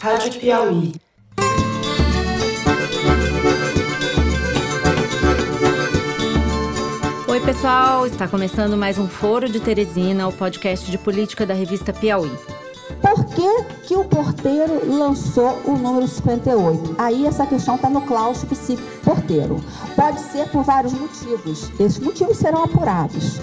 [0.00, 0.92] Rádio Piauí.
[7.26, 8.06] Oi, pessoal!
[8.06, 12.30] Está começando mais um Foro de Teresina, o podcast de política da revista Piauí.
[13.00, 16.94] Por que, que o porteiro lançou o número 58?
[16.98, 19.56] Aí essa questão está no claustro psíquico porteiro.
[19.96, 21.70] Pode ser por vários motivos.
[21.80, 23.40] Esses motivos serão apurados.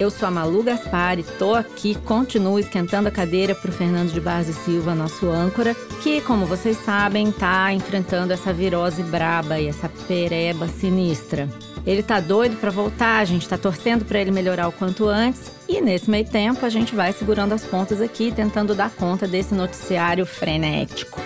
[0.00, 4.10] Eu sou a Malu Gaspar e tô aqui, continuo esquentando a cadeira para o Fernando
[4.10, 9.60] de Barros e Silva, nosso âncora, que, como vocês sabem, tá enfrentando essa virose braba
[9.60, 11.46] e essa pereba sinistra.
[11.86, 15.52] Ele tá doido para voltar, a gente tá torcendo para ele melhorar o quanto antes.
[15.68, 19.54] E nesse meio tempo, a gente vai segurando as pontas aqui, tentando dar conta desse
[19.54, 21.20] noticiário frenético.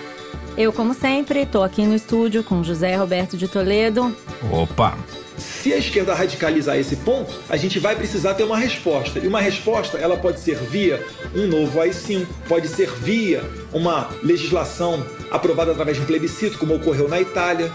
[0.57, 4.13] Eu, como sempre, tô aqui no estúdio com José Roberto de Toledo.
[4.51, 4.97] Opa!
[5.37, 9.19] Se a esquerda radicalizar esse ponto, a gente vai precisar ter uma resposta.
[9.19, 15.05] E uma resposta, ela pode ser via um novo AI-5, pode ser via uma legislação
[15.31, 17.71] aprovada através de um plebiscito, como ocorreu na Itália.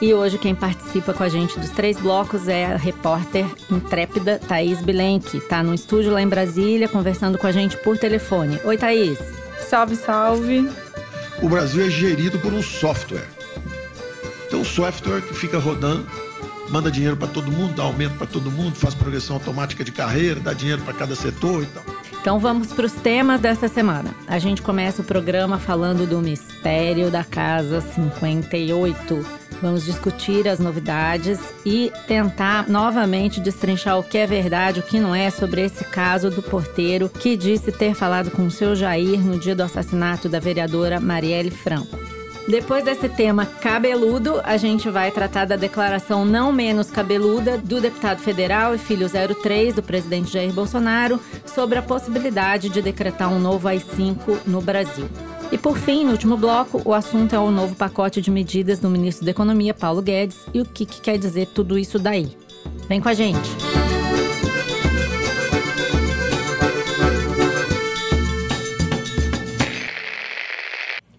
[0.00, 4.82] E hoje quem participa com a gente dos três blocos é a repórter intrépida Thaís
[4.82, 5.40] Bilenque.
[5.40, 8.60] Tá no estúdio lá em Brasília, conversando com a gente por telefone.
[8.64, 9.18] Oi, Thaís.
[9.68, 10.68] Salve, salve.
[11.40, 13.26] O Brasil é gerido por um software.
[14.46, 16.06] Então, o software que fica rodando
[16.74, 20.40] manda dinheiro para todo mundo, dá aumento para todo mundo, faz progressão automática de carreira,
[20.40, 21.84] dá dinheiro para cada setor e tal.
[22.20, 24.12] Então vamos para os temas dessa semana.
[24.26, 29.24] A gente começa o programa falando do mistério da Casa 58.
[29.62, 35.14] Vamos discutir as novidades e tentar novamente destrinchar o que é verdade, o que não
[35.14, 39.38] é sobre esse caso do porteiro que disse ter falado com o seu Jair no
[39.38, 42.13] dia do assassinato da vereadora Marielle Franco.
[42.46, 48.18] Depois desse tema cabeludo, a gente vai tratar da declaração não menos cabeluda do deputado
[48.18, 53.66] federal e filho 03 do presidente Jair Bolsonaro sobre a possibilidade de decretar um novo
[53.66, 55.08] AI-5 no Brasil.
[55.50, 58.90] E por fim, no último bloco, o assunto é o novo pacote de medidas do
[58.90, 62.36] ministro da Economia, Paulo Guedes, e o que, que quer dizer tudo isso daí.
[62.88, 63.83] Vem com a gente!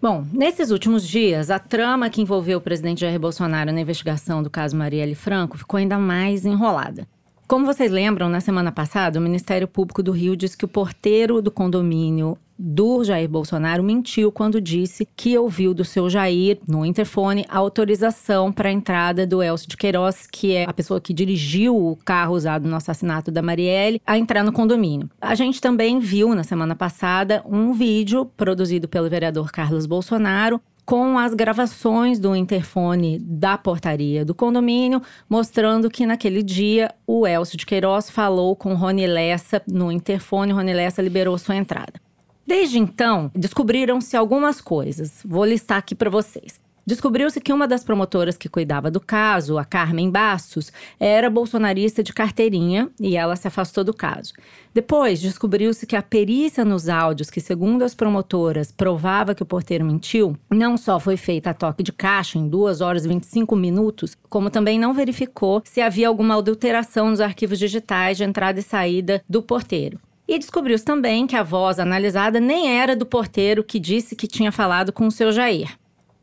[0.07, 4.51] Bom, nesses últimos dias, a trama que envolveu o presidente Jair Bolsonaro na investigação do
[4.51, 7.07] caso Marielle Franco ficou ainda mais enrolada.
[7.47, 11.41] Como vocês lembram, na semana passada, o Ministério Público do Rio disse que o porteiro
[11.41, 17.45] do condomínio do Jair Bolsonaro mentiu quando disse que ouviu do seu Jair, no interfone,
[17.49, 21.75] a autorização para a entrada do Elcio de Queiroz, que é a pessoa que dirigiu
[21.75, 25.09] o carro usado no assassinato da Marielle, a entrar no condomínio.
[25.19, 31.17] A gente também viu na semana passada um vídeo produzido pelo vereador Carlos Bolsonaro com
[31.17, 37.65] as gravações do interfone da portaria do condomínio, mostrando que naquele dia o Elcio de
[37.65, 42.04] Queiroz falou com Rony Lessa no interfone, Rony Lessa liberou sua entrada.
[42.47, 45.21] Desde então, descobriram-se algumas coisas.
[45.25, 46.63] Vou listar aqui para vocês.
[46.87, 52.13] Descobriu-se que uma das promotoras que cuidava do caso, a Carmen Bastos, era bolsonarista de
[52.13, 54.33] carteirinha e ela se afastou do caso.
[54.71, 59.83] Depois, descobriu-se que a perícia nos áudios, que segundo as promotoras provava que o porteiro
[59.83, 64.15] mentiu, não só foi feita a toque de caixa em 2 horas e 25 minutos,
[64.29, 69.23] como também não verificou se havia alguma adulteração nos arquivos digitais de entrada e saída
[69.27, 69.99] do porteiro.
[70.27, 74.51] E descobriu-se também que a voz analisada nem era do porteiro que disse que tinha
[74.51, 75.77] falado com o seu Jair.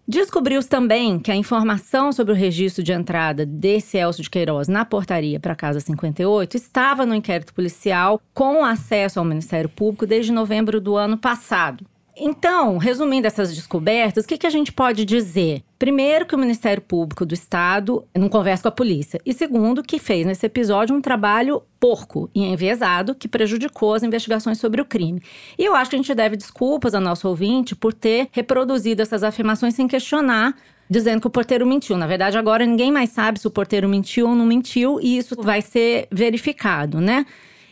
[0.07, 4.85] Descobriu-se também que a informação sobre o registro de entrada desse Elcio de Queiroz na
[4.85, 10.33] portaria para a Casa 58 estava no inquérito policial com acesso ao Ministério Público desde
[10.33, 11.87] novembro do ano passado.
[12.17, 15.63] Então, resumindo essas descobertas, o que, que a gente pode dizer?
[15.79, 19.19] Primeiro, que o Ministério Público do Estado não conversa com a polícia.
[19.25, 24.59] E segundo, que fez nesse episódio um trabalho porco e enviesado que prejudicou as investigações
[24.59, 25.23] sobre o crime.
[25.59, 29.25] E eu acho que a gente deve desculpas ao nosso ouvinte por ter reproduzido essas
[29.25, 30.55] afirmações sem questionar
[30.91, 31.97] dizendo que o porteiro mentiu.
[31.97, 35.35] Na verdade, agora ninguém mais sabe se o porteiro mentiu ou não mentiu, e isso
[35.41, 37.25] vai ser verificado, né?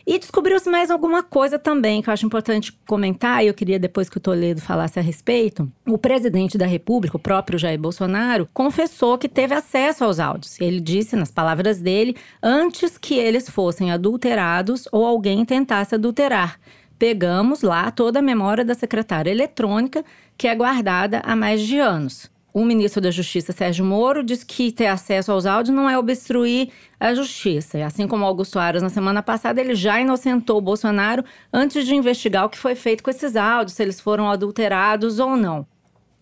[0.05, 4.09] E descobriu-se mais alguma coisa também que eu acho importante comentar, e eu queria depois
[4.09, 5.71] que o Toledo falasse a respeito.
[5.87, 10.59] O presidente da República, o próprio Jair Bolsonaro, confessou que teve acesso aos áudios.
[10.59, 16.59] Ele disse, nas palavras dele, antes que eles fossem adulterados ou alguém tentasse adulterar.
[16.97, 20.05] Pegamos lá toda a memória da secretária eletrônica,
[20.37, 22.30] que é guardada há mais de anos.
[22.53, 26.69] O ministro da Justiça, Sérgio Moro, diz que ter acesso aos áudios não é obstruir
[26.99, 27.77] a justiça.
[27.77, 31.95] E assim como Augusto Aras, na semana passada, ele já inocentou o Bolsonaro antes de
[31.95, 35.65] investigar o que foi feito com esses áudios, se eles foram adulterados ou não.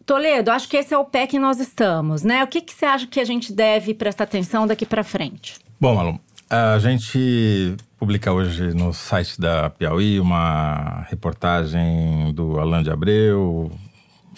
[0.06, 2.44] Toledo, acho que esse é o pé que nós estamos, né?
[2.44, 5.60] O que, que você acha que a gente deve prestar atenção daqui para frente?
[5.80, 12.90] Bom, Malu, a gente publica hoje no site da Piauí uma reportagem do Alain de
[12.90, 13.72] Abreu,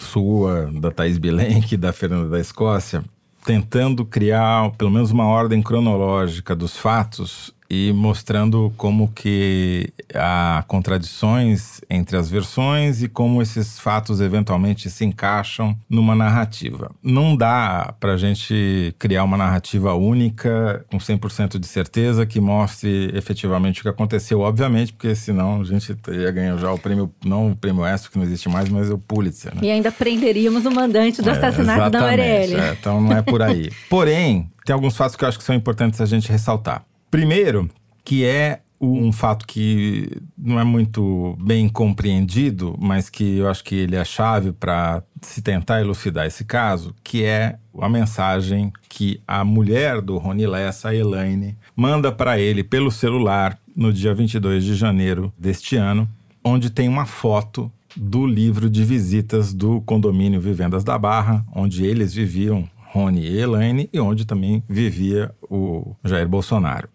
[0.02, 3.04] sua, da Thaís Bilenque da Fernanda da Escócia,
[3.44, 11.80] tentando criar pelo menos uma ordem cronológica dos fatos e mostrando como que há contradições
[11.88, 16.90] entre as versões e como esses fatos eventualmente se encaixam numa narrativa.
[17.02, 23.10] Não dá para a gente criar uma narrativa única com 100% de certeza que mostre
[23.14, 27.52] efetivamente o que aconteceu, obviamente, porque senão a gente ia ganhar já o prêmio, não
[27.52, 29.54] o prêmio ESSO, que não existe mais, mas o Pulitzer.
[29.54, 29.62] Né?
[29.62, 32.54] E ainda prenderíamos o mandante do é, assassinato da Marielle.
[32.54, 33.70] É, então não é por aí.
[33.88, 36.84] Porém, tem alguns fatos que eu acho que são importantes a gente ressaltar.
[37.12, 37.68] Primeiro,
[38.02, 43.74] que é um fato que não é muito bem compreendido, mas que eu acho que
[43.74, 49.44] ele é chave para se tentar elucidar esse caso, que é a mensagem que a
[49.44, 54.74] mulher do Rony Lessa, a Elaine, manda para ele pelo celular no dia 22 de
[54.74, 56.08] janeiro deste ano,
[56.42, 62.14] onde tem uma foto do livro de visitas do condomínio Vivendas da Barra, onde eles
[62.14, 66.88] viviam, Rony e Elaine, e onde também vivia o Jair Bolsonaro.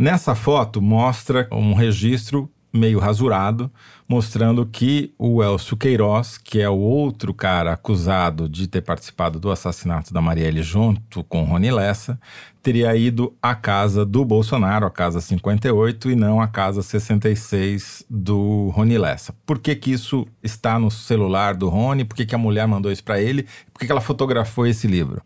[0.00, 3.70] Nessa foto mostra um registro meio rasurado,
[4.08, 9.50] mostrando que o Elcio Queiroz, que é o outro cara acusado de ter participado do
[9.50, 12.18] assassinato da Marielle junto com Rony Lessa,
[12.62, 18.70] teria ido à casa do Bolsonaro, a casa 58, e não à casa 66 do
[18.70, 19.34] Rony Lessa.
[19.44, 22.06] Por que, que isso está no celular do Rony?
[22.06, 23.42] Por que, que a mulher mandou isso para ele?
[23.70, 25.20] Por que, que ela fotografou esse livro?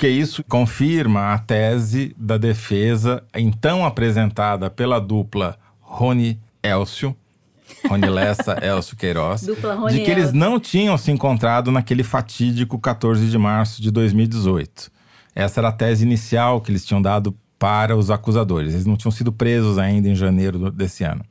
[0.00, 7.14] Porque isso confirma a tese da defesa, então apresentada pela dupla Rony Elcio,
[7.86, 13.28] Rony Lessa, Elcio Queiroz, Rony de que eles não tinham se encontrado naquele fatídico 14
[13.28, 14.90] de março de 2018.
[15.34, 18.72] Essa era a tese inicial que eles tinham dado para os acusadores.
[18.72, 21.22] Eles não tinham sido presos ainda em janeiro desse ano.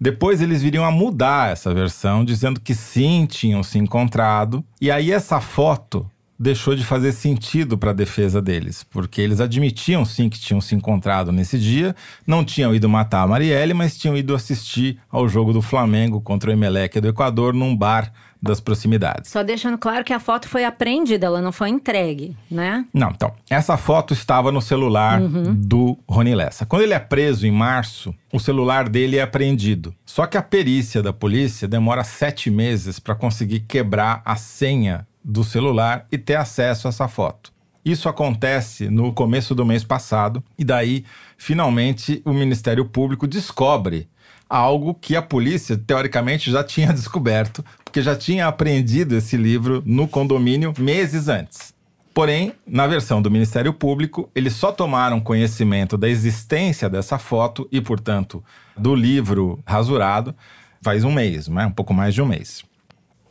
[0.00, 4.64] Depois eles viriam a mudar essa versão, dizendo que sim, tinham se encontrado.
[4.80, 6.08] E aí essa foto
[6.42, 10.74] deixou de fazer sentido para a defesa deles, porque eles admitiam sim que tinham se
[10.74, 11.94] encontrado nesse dia,
[12.26, 16.50] não tinham ido matar a Marielle, mas tinham ido assistir ao jogo do Flamengo contra
[16.50, 18.12] o Emelec do Equador num bar
[18.42, 19.30] das proximidades.
[19.30, 22.84] Só deixando claro que a foto foi apreendida, ela não foi entregue, né?
[22.92, 25.54] Não, então, essa foto estava no celular uhum.
[25.54, 26.66] do Rony Lessa.
[26.66, 29.94] Quando ele é preso em março, o celular dele é apreendido.
[30.04, 35.44] Só que a perícia da polícia demora sete meses para conseguir quebrar a senha do
[35.44, 37.52] celular e ter acesso a essa foto.
[37.84, 41.04] Isso acontece no começo do mês passado, e daí,
[41.36, 44.08] finalmente, o Ministério Público descobre
[44.48, 50.06] algo que a polícia, teoricamente, já tinha descoberto, porque já tinha apreendido esse livro no
[50.06, 51.74] condomínio meses antes.
[52.14, 57.80] Porém, na versão do Ministério Público, eles só tomaram conhecimento da existência dessa foto e,
[57.80, 58.44] portanto,
[58.76, 60.34] do livro rasurado
[60.82, 61.66] faz um mês, né?
[61.66, 62.62] um pouco mais de um mês.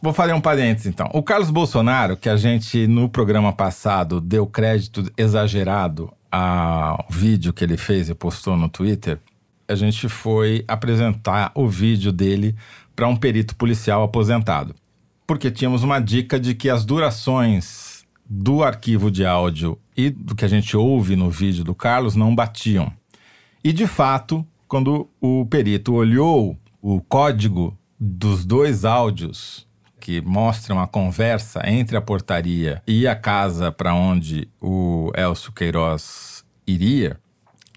[0.01, 1.07] Vou fazer um parênteses então.
[1.13, 7.63] O Carlos Bolsonaro, que a gente no programa passado deu crédito exagerado ao vídeo que
[7.63, 9.19] ele fez e postou no Twitter,
[9.68, 12.56] a gente foi apresentar o vídeo dele
[12.95, 14.74] para um perito policial aposentado.
[15.27, 20.44] Porque tínhamos uma dica de que as durações do arquivo de áudio e do que
[20.44, 22.92] a gente ouve no vídeo do Carlos não batiam.
[23.63, 29.69] E de fato, quando o perito olhou o código dos dois áudios
[30.01, 36.44] que mostram a conversa entre a portaria e a casa para onde o Elcio Queiroz
[36.66, 37.19] iria,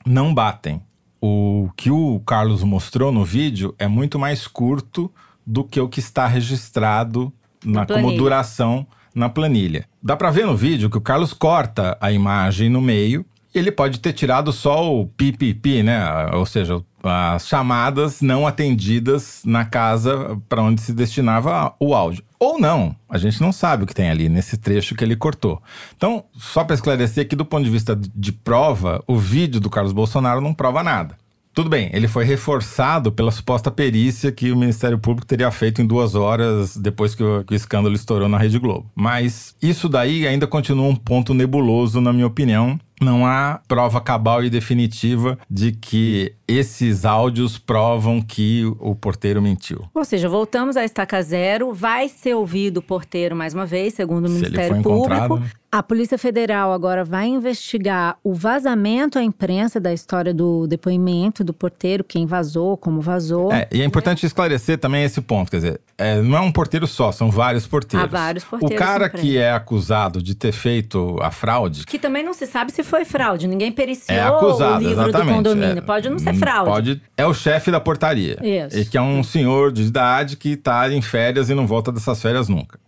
[0.06, 0.82] não batem.
[1.20, 5.12] O que o Carlos mostrou no vídeo é muito mais curto
[5.46, 7.32] do que o que está registrado
[7.64, 9.86] na, como duração na planilha.
[10.02, 13.24] Dá para ver no vídeo que o Carlos corta a imagem no meio.
[13.54, 16.04] Ele pode ter tirado só o pipipi, né?
[16.32, 22.24] Ou seja, as chamadas não atendidas na casa para onde se destinava o áudio.
[22.38, 25.62] Ou não, a gente não sabe o que tem ali nesse trecho que ele cortou.
[25.96, 29.92] Então, só para esclarecer que do ponto de vista de prova, o vídeo do Carlos
[29.92, 31.16] Bolsonaro não prova nada.
[31.54, 35.86] Tudo bem, ele foi reforçado pela suposta perícia que o Ministério Público teria feito em
[35.86, 38.90] duas horas depois que o, que o, escândalo estourou na Rede Globo.
[38.92, 44.44] Mas isso daí ainda continua um ponto nebuloso, na minha opinião, não há prova cabal
[44.44, 49.84] e definitiva de que esses áudios provam que o porteiro mentiu.
[49.94, 54.26] Ou seja, voltamos à estaca zero, vai ser ouvido o porteiro mais uma vez, segundo
[54.26, 55.38] o Se Ministério Público.
[55.38, 55.50] Né?
[55.74, 61.52] A Polícia Federal agora vai investigar o vazamento à imprensa da história do depoimento do
[61.52, 63.52] porteiro, quem vazou, como vazou.
[63.52, 66.86] É, e é importante esclarecer também esse ponto, quer dizer, é, não é um porteiro
[66.86, 68.06] só, são vários porteiros.
[68.06, 68.76] Há vários porteiros.
[68.76, 71.84] O cara que é acusado de ter feito a fraude.
[71.84, 75.26] Que também não se sabe se foi fraude, ninguém periciou é acusado, o livro exatamente.
[75.26, 75.78] do condomínio.
[75.78, 76.70] É, pode não ser fraude.
[76.70, 78.38] Pode, é o chefe da portaria.
[78.40, 78.78] Isso.
[78.78, 82.22] E que é um senhor de idade que está em férias e não volta dessas
[82.22, 82.78] férias nunca.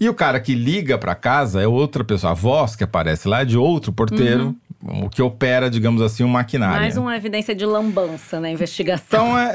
[0.00, 2.32] E o cara que liga para casa é outra pessoa.
[2.32, 5.04] A voz que aparece lá é de outro porteiro, Uhum.
[5.06, 6.80] o que opera, digamos assim, um maquinário.
[6.80, 9.24] Mais uma evidência de lambança na investigação.
[9.28, 9.52] Então, é,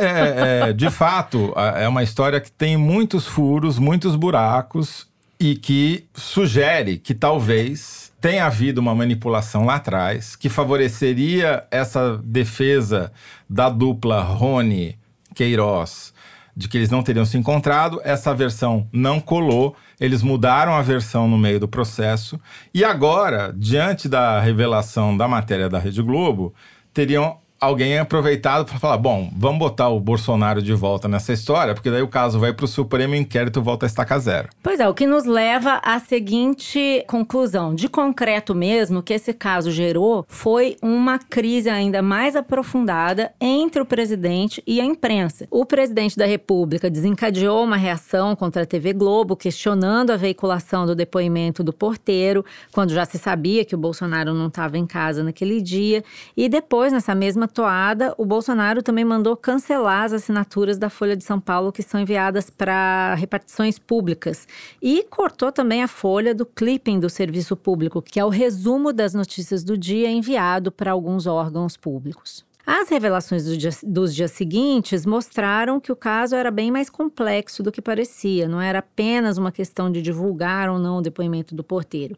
[0.65, 5.07] é- é, de fato, é uma história que tem muitos furos, muitos buracos
[5.39, 13.11] e que sugere que talvez tenha havido uma manipulação lá atrás que favoreceria essa defesa
[13.49, 14.97] da dupla Rony
[15.35, 16.13] Queiroz
[16.55, 18.01] de que eles não teriam se encontrado.
[18.03, 19.75] Essa versão não colou.
[19.99, 22.39] Eles mudaram a versão no meio do processo.
[22.73, 26.53] E agora, diante da revelação da matéria da Rede Globo,
[26.93, 31.91] teriam alguém aproveitado para falar: bom, vamos botar o Bolsonaro de volta nessa história, porque
[31.91, 34.49] daí o caso vai para o Supremo e inquérito volta a estaca zero.
[34.63, 37.75] Pois é, o que nos leva à seguinte conclusão.
[37.75, 43.85] De concreto mesmo, que esse caso gerou foi uma crise ainda mais aprofundada entre o
[43.85, 45.47] presidente e a imprensa.
[45.51, 50.95] O presidente da República desencadeou uma reação contra a TV Globo, questionando a veiculação do
[50.95, 55.61] depoimento do porteiro, quando já se sabia que o Bolsonaro não estava em casa naquele
[55.61, 56.03] dia.
[56.35, 61.23] E depois, nessa mesma toada, o Bolsonaro também mandou cancelar as assinaturas da Folha de
[61.23, 64.47] São Paulo que são enviadas para repartições públicas.
[64.81, 69.13] E cortou também a folha do clipping do serviço público, que é o resumo das
[69.13, 72.47] notícias do dia enviado para alguns órgãos públicos.
[72.65, 77.63] As revelações do dia- dos dias seguintes mostraram que o caso era bem mais complexo
[77.63, 81.63] do que parecia, não era apenas uma questão de divulgar ou não o depoimento do
[81.63, 82.15] porteiro.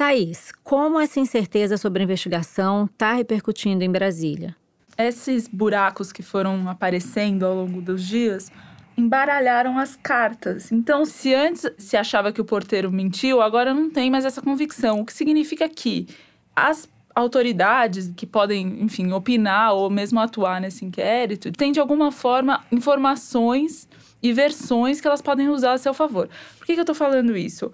[0.00, 4.56] Thaís, como essa incerteza sobre a investigação está repercutindo em Brasília?
[4.96, 8.50] Esses buracos que foram aparecendo ao longo dos dias
[8.96, 10.72] embaralharam as cartas.
[10.72, 15.00] Então, se antes se achava que o porteiro mentiu, agora não tem mais essa convicção.
[15.00, 16.08] O que significa que
[16.56, 22.64] as autoridades que podem, enfim, opinar ou mesmo atuar nesse inquérito, têm de alguma forma
[22.72, 23.86] informações
[24.22, 26.26] e versões que elas podem usar a seu favor.
[26.56, 27.70] Por que, que eu tô falando isso?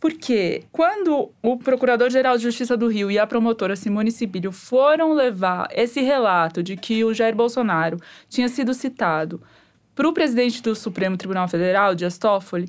[0.00, 5.68] Porque quando o Procurador-Geral de Justiça do Rio e a promotora Simone Sibilho foram levar
[5.72, 9.42] esse relato de que o Jair Bolsonaro tinha sido citado
[9.94, 12.68] para o presidente do Supremo Tribunal Federal, Dias Toffoli,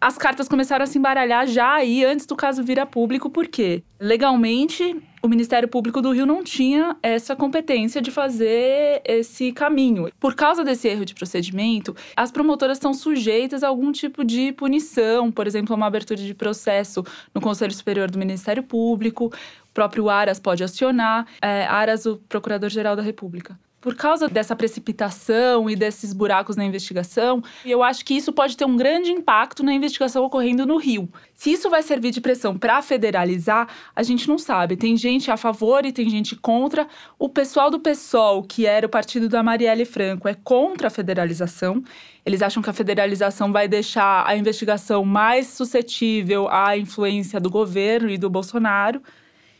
[0.00, 3.82] as cartas começaram a se embaralhar já aí antes do caso vir a público, porque
[3.98, 10.08] legalmente o Ministério Público do Rio não tinha essa competência de fazer esse caminho.
[10.20, 15.32] Por causa desse erro de procedimento, as promotoras estão sujeitas a algum tipo de punição,
[15.32, 17.04] por exemplo, uma abertura de processo
[17.34, 22.94] no Conselho Superior do Ministério Público, o próprio Aras pode acionar, é, Aras, o Procurador-Geral
[22.94, 23.58] da República.
[23.86, 28.64] Por causa dessa precipitação e desses buracos na investigação, eu acho que isso pode ter
[28.64, 31.08] um grande impacto na investigação ocorrendo no Rio.
[31.32, 34.76] Se isso vai servir de pressão para federalizar, a gente não sabe.
[34.76, 36.88] Tem gente a favor e tem gente contra.
[37.16, 41.80] O pessoal do PSOL, que era o partido da Marielle Franco, é contra a federalização.
[42.24, 48.10] Eles acham que a federalização vai deixar a investigação mais suscetível à influência do governo
[48.10, 49.00] e do Bolsonaro.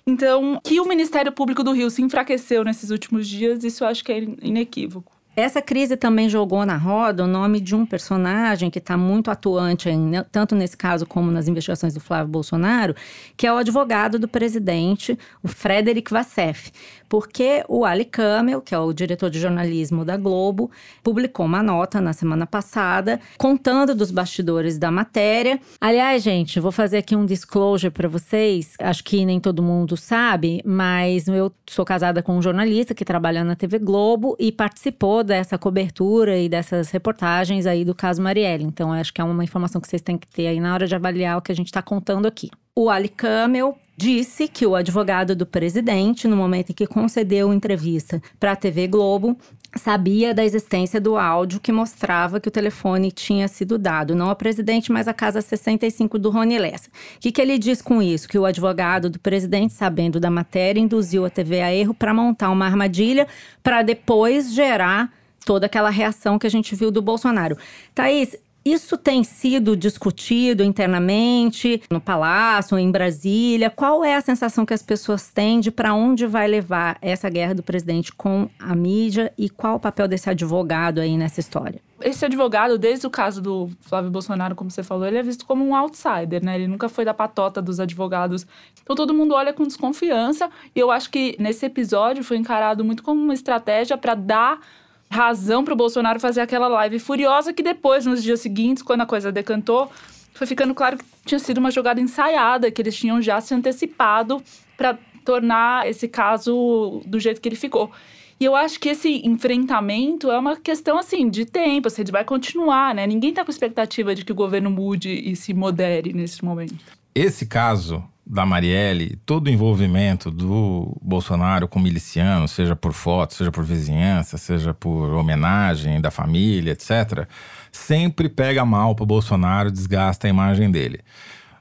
[0.09, 4.05] Então, que o Ministério Público do Rio se enfraqueceu nesses últimos dias, isso eu acho
[4.05, 5.13] que é inequívoco.
[5.35, 9.91] Essa crise também jogou na roda o nome de um personagem que está muito atuante,
[9.91, 12.95] em, né, tanto nesse caso como nas investigações do Flávio Bolsonaro,
[13.37, 16.71] que é o advogado do presidente, o Frederic Vassef.
[17.09, 20.71] Porque o Ali Kamel, que é o diretor de jornalismo da Globo,
[21.03, 25.61] publicou uma nota na semana passada contando dos bastidores da matéria.
[25.81, 28.75] Aliás, gente, vou fazer aqui um disclosure para vocês.
[28.81, 33.45] Acho que nem todo mundo sabe, mas eu sou casada com um jornalista que trabalha
[33.45, 38.65] na TV Globo e participou dessa cobertura e dessas reportagens aí do caso Marielle.
[38.65, 40.95] Então, acho que é uma informação que vocês têm que ter aí na hora de
[40.95, 42.51] avaliar o que a gente está contando aqui.
[42.75, 48.23] O Ali Kamel disse que o advogado do presidente, no momento em que concedeu entrevista
[48.39, 49.37] para a TV Globo,
[49.75, 54.37] sabia da existência do áudio que mostrava que o telefone tinha sido dado, não ao
[54.37, 56.89] presidente, mas à casa 65 do Rony Lessa.
[56.89, 58.29] O que, que ele diz com isso?
[58.29, 62.51] Que o advogado do presidente, sabendo da matéria, induziu a TV a erro para montar
[62.51, 63.27] uma armadilha
[63.63, 65.13] para depois gerar
[65.45, 67.57] toda aquela reação que a gente viu do Bolsonaro.
[67.95, 68.37] Thaís,
[68.67, 73.71] isso tem sido discutido internamente no Palácio, em Brasília.
[73.71, 77.55] Qual é a sensação que as pessoas têm de para onde vai levar essa guerra
[77.55, 81.81] do presidente com a mídia e qual o papel desse advogado aí nessa história?
[82.01, 85.65] Esse advogado, desde o caso do Flávio Bolsonaro, como você falou, ele é visto como
[85.65, 86.57] um outsider, né?
[86.57, 88.47] Ele nunca foi da patota dos advogados.
[88.83, 90.51] Então todo mundo olha com desconfiança.
[90.75, 94.61] E eu acho que nesse episódio foi encarado muito como uma estratégia para dar
[95.11, 99.07] razão para o Bolsonaro fazer aquela live furiosa que depois, nos dias seguintes, quando a
[99.07, 99.91] coisa decantou,
[100.35, 104.43] foi ficando claro que tinha sido uma jogada ensaiada, que eles tinham já se antecipado
[104.77, 107.91] para tornar esse caso do jeito que ele ficou.
[108.39, 112.95] E eu acho que esse enfrentamento é uma questão assim de tempo, assim, vai continuar,
[112.95, 113.07] né?
[113.07, 116.85] Ninguém está com expectativa de que o governo mude e se modere nesse momento.
[117.15, 123.53] Esse caso da Marielle, todo o envolvimento do Bolsonaro com miliciano, seja por foto, seja
[123.53, 127.29] por vizinhança, seja por homenagem da família, etc.,
[127.71, 131.01] sempre pega mal para o Bolsonaro, desgasta a imagem dele.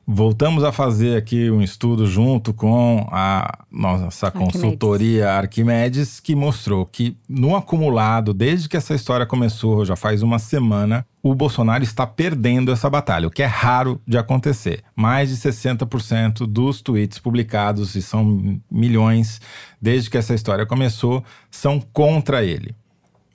[0.07, 7.17] Voltamos a fazer aqui um estudo junto com a nossa consultoria Arquimedes, que mostrou que,
[7.27, 12.71] no acumulado, desde que essa história começou, já faz uma semana, o Bolsonaro está perdendo
[12.71, 14.83] essa batalha, o que é raro de acontecer.
[14.95, 19.41] Mais de 60% dos tweets publicados, e são milhões
[19.81, 22.75] desde que essa história começou, são contra ele.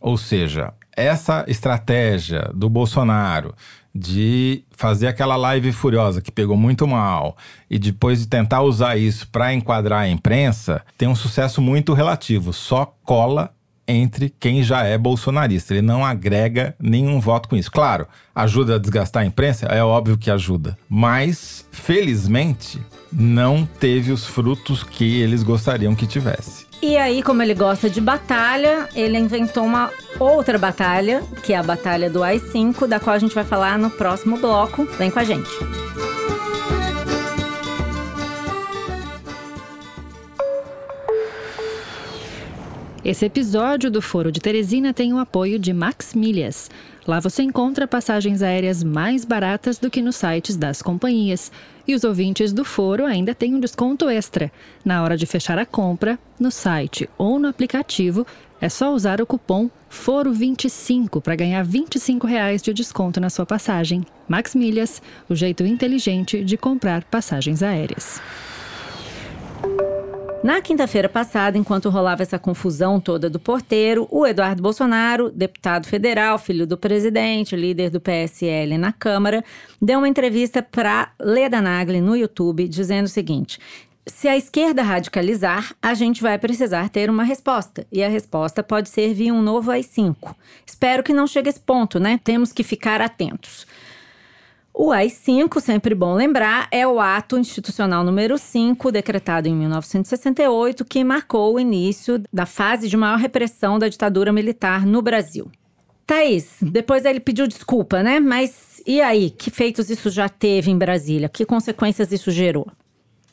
[0.00, 3.55] Ou seja, essa estratégia do Bolsonaro
[3.94, 7.37] de fazer aquela live furiosa que pegou muito mal
[7.68, 12.52] e depois de tentar usar isso para enquadrar a imprensa, tem um sucesso muito relativo,
[12.52, 13.52] só cola
[13.90, 15.75] entre quem já é bolsonarista.
[15.75, 17.70] Ele não agrega nenhum voto com isso.
[17.70, 19.66] Claro, ajuda a desgastar a imprensa?
[19.66, 20.78] É óbvio que ajuda.
[20.88, 22.80] Mas, felizmente,
[23.12, 26.70] não teve os frutos que eles gostariam que tivesse.
[26.83, 31.63] E aí, como ele gosta de batalha, ele inventou uma outra batalha, que é a
[31.63, 34.87] batalha do AI-5, da qual a gente vai falar no próximo bloco.
[34.97, 35.51] Vem com a gente.
[43.05, 46.71] Esse episódio do Foro de Teresina tem o apoio de Max Milhas.
[47.07, 51.51] Lá você encontra passagens aéreas mais baratas do que nos sites das companhias.
[51.90, 54.52] E os ouvintes do Foro ainda têm um desconto extra.
[54.85, 58.25] Na hora de fechar a compra, no site ou no aplicativo,
[58.61, 64.06] é só usar o cupom FORO25 para ganhar 25 reais de desconto na sua passagem.
[64.28, 68.23] Max Milhas, o jeito inteligente de comprar passagens aéreas.
[70.42, 76.38] Na quinta-feira passada, enquanto rolava essa confusão toda do porteiro, o Eduardo Bolsonaro, deputado federal,
[76.38, 79.44] filho do presidente, líder do PSL na Câmara,
[79.82, 83.61] deu uma entrevista para Leda Nagli no YouTube dizendo o seguinte:
[84.06, 87.87] se a esquerda radicalizar, a gente vai precisar ter uma resposta.
[87.92, 90.35] E a resposta pode ser via um novo AI-5.
[90.64, 92.18] Espero que não chegue a esse ponto, né?
[92.24, 93.66] Temos que ficar atentos.
[94.72, 101.02] O AI-5, sempre bom lembrar, é o ato institucional número 5, decretado em 1968, que
[101.04, 105.50] marcou o início da fase de maior repressão da ditadura militar no Brasil.
[106.06, 108.20] Thaís, depois ele pediu desculpa, né?
[108.20, 109.30] Mas e aí?
[109.30, 111.28] Que feitos isso já teve em Brasília?
[111.28, 112.66] Que consequências isso gerou?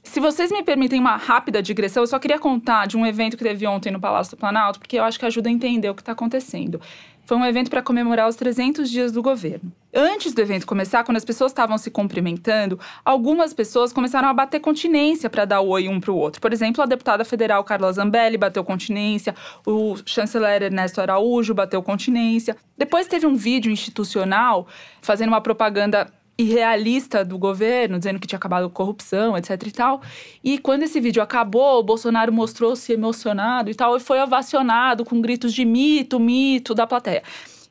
[0.04, 3.43] Se vocês me permitem uma rápida digressão, eu só queria contar de um evento que
[3.43, 6.02] teve ontem no Palácio do Planalto, porque eu acho que ajuda a entender o que
[6.02, 6.80] está acontecendo.
[7.28, 9.70] Foi um evento para comemorar os 300 dias do governo.
[9.94, 14.62] Antes do evento começar, quando as pessoas estavam se cumprimentando, algumas pessoas começaram a bater
[14.62, 16.40] continência para dar oi um para o outro.
[16.40, 19.36] Por exemplo, a deputada federal Carla Zambelli bateu continência,
[19.66, 22.56] o chanceler Ernesto Araújo bateu continência.
[22.78, 24.66] Depois teve um vídeo institucional
[25.02, 30.02] fazendo uma propaganda irrealista do governo, dizendo que tinha acabado corrupção, etc e tal.
[30.43, 35.19] E quando esse vídeo acabou, o Bolsonaro mostrou-se emocionado e tal, e foi ovacionado com
[35.19, 37.23] gritos de mito, mito da plateia.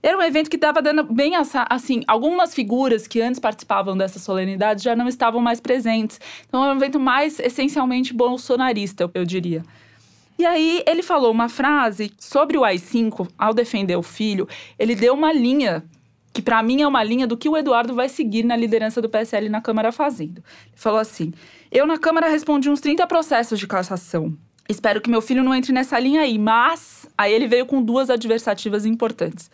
[0.02, 1.32] Era um evento que estava dando bem
[1.68, 6.20] assim, algumas figuras que antes participavam dessa solenidade já não estavam mais presentes.
[6.46, 9.64] Então é um evento mais essencialmente bolsonarista, eu diria.
[10.38, 14.46] E aí ele falou uma frase sobre o AI-5, ao defender o filho,
[14.78, 15.82] ele deu uma linha
[16.36, 19.08] que para mim é uma linha do que o Eduardo vai seguir na liderança do
[19.08, 20.44] PSL na Câmara fazendo.
[20.66, 21.32] Ele falou assim:
[21.72, 24.36] Eu na Câmara respondi uns 30 processos de cassação.
[24.68, 28.10] Espero que meu filho não entre nessa linha aí, mas aí ele veio com duas
[28.10, 29.50] adversativas importantes.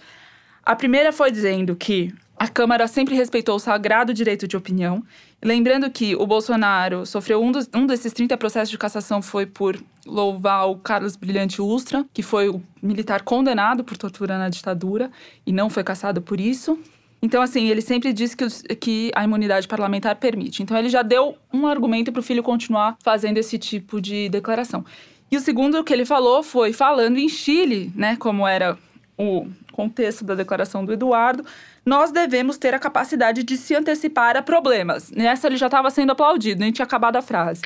[0.64, 5.02] A primeira foi dizendo que a Câmara sempre respeitou o sagrado direito de opinião.
[5.40, 9.80] Lembrando que o Bolsonaro sofreu um, dos, um desses 30 processos de cassação foi por
[10.04, 15.10] louvar o Carlos Brilhante Ustra, que foi o militar condenado por tortura na ditadura
[15.46, 16.78] e não foi cassado por isso.
[17.20, 20.62] Então, assim, ele sempre disse que, que a imunidade parlamentar permite.
[20.62, 24.84] Então, ele já deu um argumento para o filho continuar fazendo esse tipo de declaração.
[25.30, 28.76] E o segundo que ele falou foi falando em Chile, né, como era
[29.16, 31.44] o contexto da declaração do Eduardo,
[31.84, 35.10] nós devemos ter a capacidade de se antecipar a problemas.
[35.10, 37.62] Nessa ele já estava sendo aplaudido, nem tinha acabado a frase.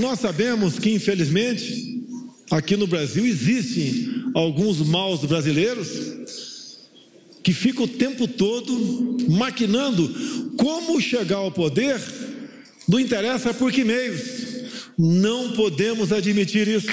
[0.00, 2.02] Nós sabemos que, infelizmente,
[2.50, 6.14] aqui no Brasil existem alguns maus brasileiros
[7.42, 10.08] que ficam o tempo todo maquinando
[10.56, 12.00] como chegar ao poder,
[12.88, 14.44] não interessa por que meios.
[14.96, 16.88] Não podemos admitir isso.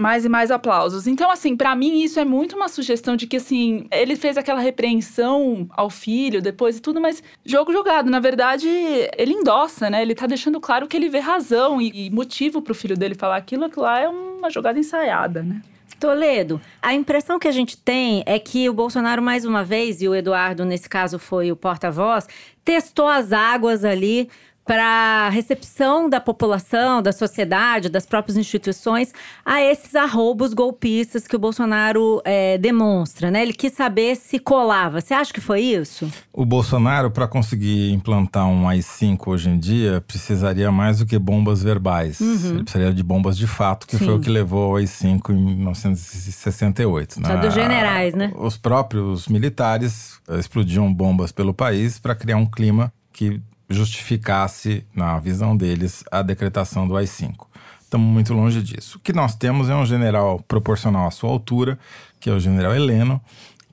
[0.00, 1.06] Mais e mais aplausos.
[1.06, 4.60] Então, assim, para mim isso é muito uma sugestão de que, assim, ele fez aquela
[4.60, 8.10] repreensão ao filho depois e tudo, mas jogo jogado.
[8.10, 8.68] Na verdade,
[9.16, 10.00] ele endossa, né?
[10.00, 13.36] Ele tá deixando claro que ele vê razão e, e motivo pro filho dele falar
[13.36, 15.60] aquilo, aquilo lá é uma jogada ensaiada, né?
[16.00, 20.08] Toledo, a impressão que a gente tem é que o Bolsonaro, mais uma vez, e
[20.08, 22.26] o Eduardo, nesse caso, foi o porta-voz,
[22.64, 24.30] testou as águas ali
[24.64, 29.12] para recepção da população, da sociedade, das próprias instituições
[29.44, 33.42] a esses arroubos golpistas que o Bolsonaro é, demonstra, né?
[33.42, 35.00] Ele quis saber se colava.
[35.00, 36.10] Você acha que foi isso?
[36.32, 41.62] O Bolsonaro, para conseguir implantar um AI-5 hoje em dia, precisaria mais do que bombas
[41.62, 42.20] verbais.
[42.20, 42.50] Uhum.
[42.50, 44.04] Ele precisaria de bombas de fato, que Sim.
[44.04, 47.26] foi o que levou ao AI-5 em 1968.
[47.26, 48.32] Só dos generais, né?
[48.36, 53.40] Os próprios militares explodiam bombas pelo país para criar um clima que
[53.70, 57.46] justificasse, na visão deles, a decretação do AI-5.
[57.80, 58.98] Estamos muito longe disso.
[58.98, 61.78] O que nós temos é um general proporcional à sua altura,
[62.18, 63.20] que é o general Heleno,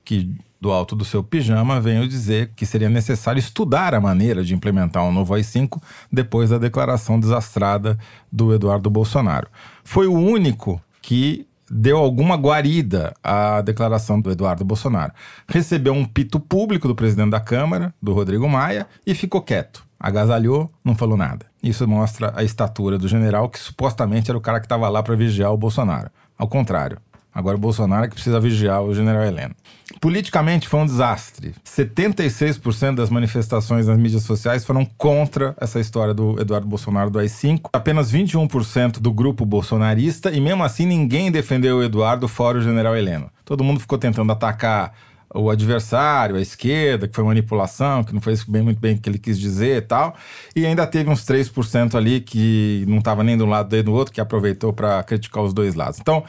[0.04, 4.54] que do alto do seu pijama veio dizer que seria necessário estudar a maneira de
[4.54, 5.80] implementar um novo AI-5
[6.10, 7.96] depois da declaração desastrada
[8.30, 9.48] do Eduardo Bolsonaro.
[9.84, 15.12] Foi o único que deu alguma guarida à declaração do Eduardo Bolsonaro.
[15.46, 20.70] Recebeu um pito público do presidente da Câmara, do Rodrigo Maia, e ficou quieto agasalhou,
[20.84, 21.46] não falou nada.
[21.62, 25.16] Isso mostra a estatura do general, que supostamente era o cara que estava lá para
[25.16, 26.10] vigiar o Bolsonaro.
[26.36, 26.98] Ao contrário,
[27.34, 29.54] agora o Bolsonaro é que precisa vigiar o general Heleno.
[30.00, 31.54] Politicamente foi um desastre.
[31.64, 37.70] 76% das manifestações nas mídias sociais foram contra essa história do Eduardo Bolsonaro do AI-5.
[37.72, 42.96] Apenas 21% do grupo bolsonarista, e mesmo assim ninguém defendeu o Eduardo fora o general
[42.96, 43.30] Heleno.
[43.44, 44.92] Todo mundo ficou tentando atacar
[45.34, 49.08] o adversário, a esquerda, que foi manipulação, que não foi bem, muito bem o que
[49.08, 50.14] ele quis dizer e tal.
[50.56, 53.92] E ainda teve uns 3% ali que não estava nem de um lado nem do
[53.92, 56.00] outro, que aproveitou para criticar os dois lados.
[56.00, 56.24] Então,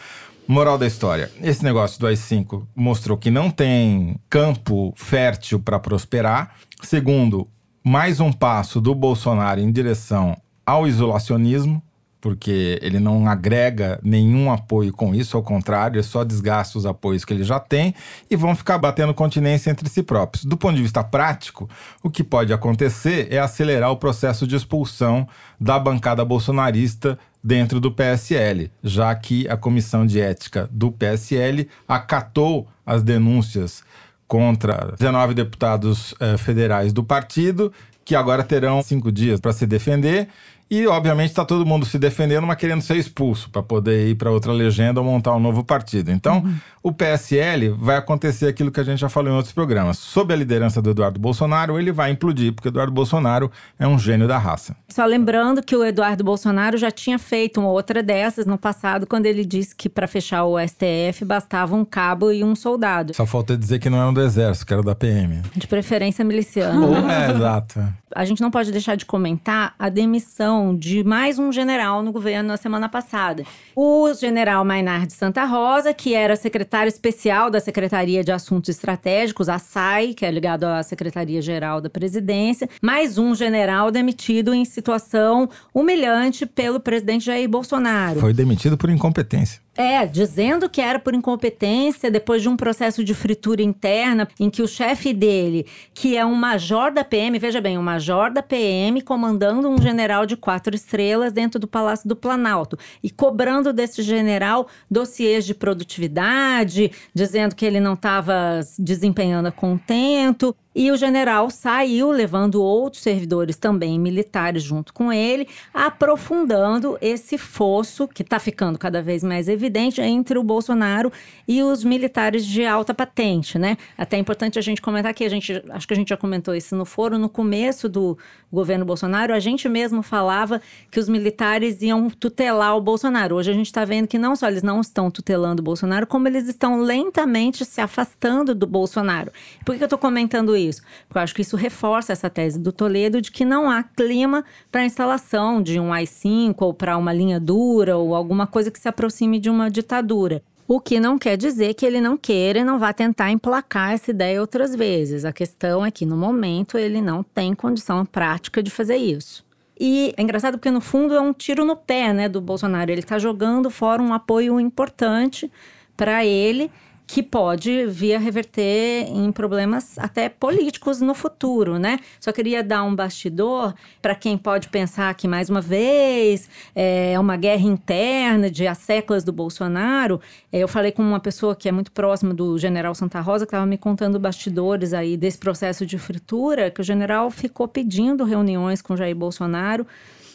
[0.48, 6.56] moral da história: esse negócio do AI-5 mostrou que não tem campo fértil para prosperar.
[6.82, 7.48] Segundo,
[7.84, 10.36] mais um passo do Bolsonaro em direção
[10.66, 11.82] ao isolacionismo
[12.22, 17.24] porque ele não agrega nenhum apoio com isso, ao contrário, é só desgasta os apoios
[17.24, 17.94] que ele já tem
[18.30, 20.44] e vão ficar batendo continência entre si próprios.
[20.44, 21.70] Do ponto de vista prático,
[22.04, 25.28] o que pode acontecer é acelerar o processo de expulsão
[25.60, 32.68] da bancada bolsonarista dentro do PSL, já que a comissão de ética do PSL acatou
[32.86, 33.82] as denúncias
[34.28, 37.72] contra 19 deputados eh, federais do partido,
[38.04, 40.28] que agora terão cinco dias para se defender
[40.70, 44.30] e, obviamente, está todo mundo se defendendo, mas querendo ser expulso para poder ir para
[44.30, 46.12] outra legenda ou montar um novo partido.
[46.12, 46.56] Então, uhum.
[46.84, 49.98] o PSL vai acontecer aquilo que a gente já falou em outros programas.
[49.98, 54.28] Sob a liderança do Eduardo Bolsonaro, ele vai implodir, porque Eduardo Bolsonaro é um gênio
[54.28, 54.76] da raça.
[54.88, 59.26] Só lembrando que o Eduardo Bolsonaro já tinha feito uma outra dessas no passado, quando
[59.26, 63.16] ele disse que para fechar o STF bastava um cabo e um soldado.
[63.16, 65.42] Só falta dizer que não era do Exército, que era da PM.
[65.56, 66.94] De preferência miliciano.
[67.10, 67.82] é, exato.
[68.16, 72.50] A gente não pode deixar de comentar a demissão de mais um general no governo
[72.50, 73.44] na semana passada.
[73.76, 79.58] O general Maynard Santa Rosa, que era secretário especial da Secretaria de Assuntos Estratégicos, a
[79.58, 86.46] SAI, que é ligado à Secretaria-Geral da Presidência, mais um general demitido em situação humilhante
[86.46, 88.20] pelo presidente Jair Bolsonaro.
[88.20, 89.62] Foi demitido por incompetência.
[89.80, 94.62] É, dizendo que era por incompetência, depois de um processo de fritura interna, em que
[94.62, 99.02] o chefe dele, que é um major da PM, veja bem, um major da PM
[99.02, 104.68] comandando um general de quatro estrelas dentro do Palácio do Planalto e cobrando desse general
[104.92, 110.54] dossiês de produtividade, dizendo que ele não estava desempenhando a contento.
[110.80, 118.08] E o general saiu, levando outros servidores também militares junto com ele, aprofundando esse fosso
[118.08, 121.12] que está ficando cada vez mais evidente entre o Bolsonaro
[121.46, 123.76] e os militares de alta patente, né?
[123.98, 126.56] Até é importante a gente comentar que a gente, acho que a gente já comentou
[126.56, 128.18] isso no foro, no começo do
[128.50, 133.36] governo Bolsonaro, a gente mesmo falava que os militares iam tutelar o Bolsonaro.
[133.36, 136.26] Hoje a gente está vendo que não só eles não estão tutelando o Bolsonaro, como
[136.30, 139.30] eles estão lentamente se afastando do Bolsonaro.
[139.66, 140.69] Por que eu estou comentando isso?
[141.08, 144.44] Porque eu acho que isso reforça essa tese do Toledo de que não há clima
[144.72, 148.80] para a instalação de um AI-5 ou para uma linha dura ou alguma coisa que
[148.80, 150.44] se aproxime de uma ditadura.
[150.68, 154.12] O que não quer dizer que ele não queira e não vá tentar emplacar essa
[154.12, 155.26] ideia outras vezes.
[155.26, 159.44] A questão é que, no momento, ele não tem condição prática de fazer isso.
[159.80, 162.92] E é engraçado porque, no fundo, é um tiro no pé né, do Bolsonaro.
[162.92, 165.52] Ele está jogando fora um apoio importante
[165.98, 166.70] para ele
[167.12, 171.98] que pode vir a reverter em problemas até políticos no futuro, né?
[172.20, 177.36] Só queria dar um bastidor para quem pode pensar que, mais uma vez, é uma
[177.36, 180.22] guerra interna de há séculos do Bolsonaro.
[180.54, 183.50] É, eu falei com uma pessoa que é muito próxima do general Santa Rosa, que
[183.50, 188.84] estava me contando bastidores aí desse processo de fritura, que o general ficou pedindo reuniões
[188.84, 189.88] com Jair Bolsonaro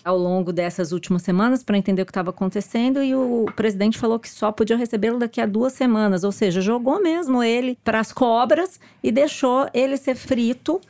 [0.05, 4.19] ao longo dessas últimas semanas para entender o que estava acontecendo e o presidente falou
[4.19, 8.13] que só podia recebê-lo daqui a duas semanas, ou seja, jogou mesmo ele para as
[8.13, 10.81] cobras e deixou ele ser frito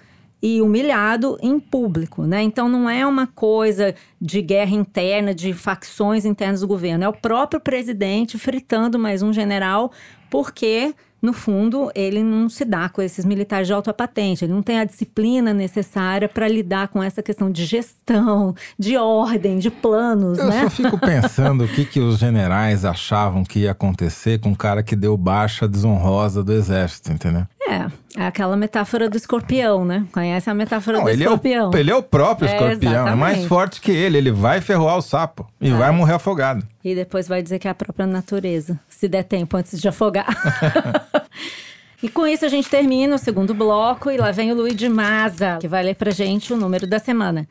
[0.42, 2.42] e humilhado em público, né?
[2.42, 7.14] Então não é uma coisa de guerra interna, de facções internas do governo, é o
[7.14, 9.90] próprio presidente fritando mais um general
[10.28, 14.62] porque no fundo, ele não se dá com esses militares de alta patente, ele não
[14.62, 20.38] tem a disciplina necessária para lidar com essa questão de gestão, de ordem, de planos,
[20.38, 20.62] Eu né?
[20.64, 24.82] só fico pensando o que, que os generais achavam que ia acontecer com o cara
[24.82, 27.46] que deu baixa desonrosa do exército, entendeu?
[27.66, 27.86] É,
[28.20, 30.04] é aquela metáfora do escorpião, né?
[30.12, 31.70] Conhece a metáfora Não, do ele, é escorpião?
[31.70, 33.48] o, ele é o próprio É, escorpião, é mais exatamente.
[33.48, 36.66] forte que ele, ele vai ferroar o sapo e vai morrer afogado.
[36.84, 40.26] E depois vai dizer que é a própria natureza, se der tempo antes de afogar.
[42.02, 44.88] e com isso a gente termina o segundo bloco e lá vem o Luiz de
[44.88, 47.48] Maza, que vai ler pra gente o número da semana.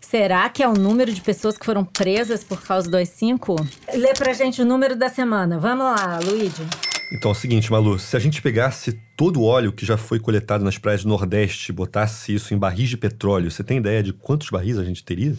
[0.00, 3.64] Será que é o número de pessoas que foram presas por causa do AI-5?
[3.94, 5.58] Lê pra gente o número da semana.
[5.60, 6.66] Vamos lá, Luigi.
[7.12, 10.18] Então é o seguinte, Malu, se a gente pegasse todo o óleo que já foi
[10.18, 14.02] coletado nas praias do Nordeste e botasse isso em barris de petróleo, você tem ideia
[14.02, 15.36] de quantos barris a gente teria?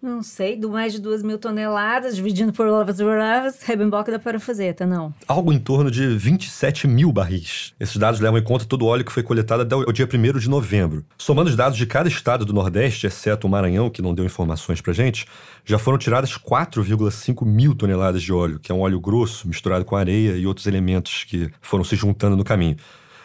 [0.00, 4.84] Não sei, do mais de duas mil toneladas, dividindo por lavas lavas, Rebenbock da parafuseta,
[4.84, 5.12] não.
[5.26, 7.72] Algo em torno de 27 mil barris.
[7.80, 10.38] Esses dados levam em conta todo o óleo que foi coletado até o dia 1
[10.38, 11.04] de novembro.
[11.16, 14.82] Somando os dados de cada estado do Nordeste, exceto o Maranhão, que não deu informações
[14.82, 15.26] pra gente,
[15.64, 19.96] já foram tiradas 4,5 mil toneladas de óleo, que é um óleo grosso misturado com
[19.96, 22.76] areia e outros elementos que foram se juntando no caminho.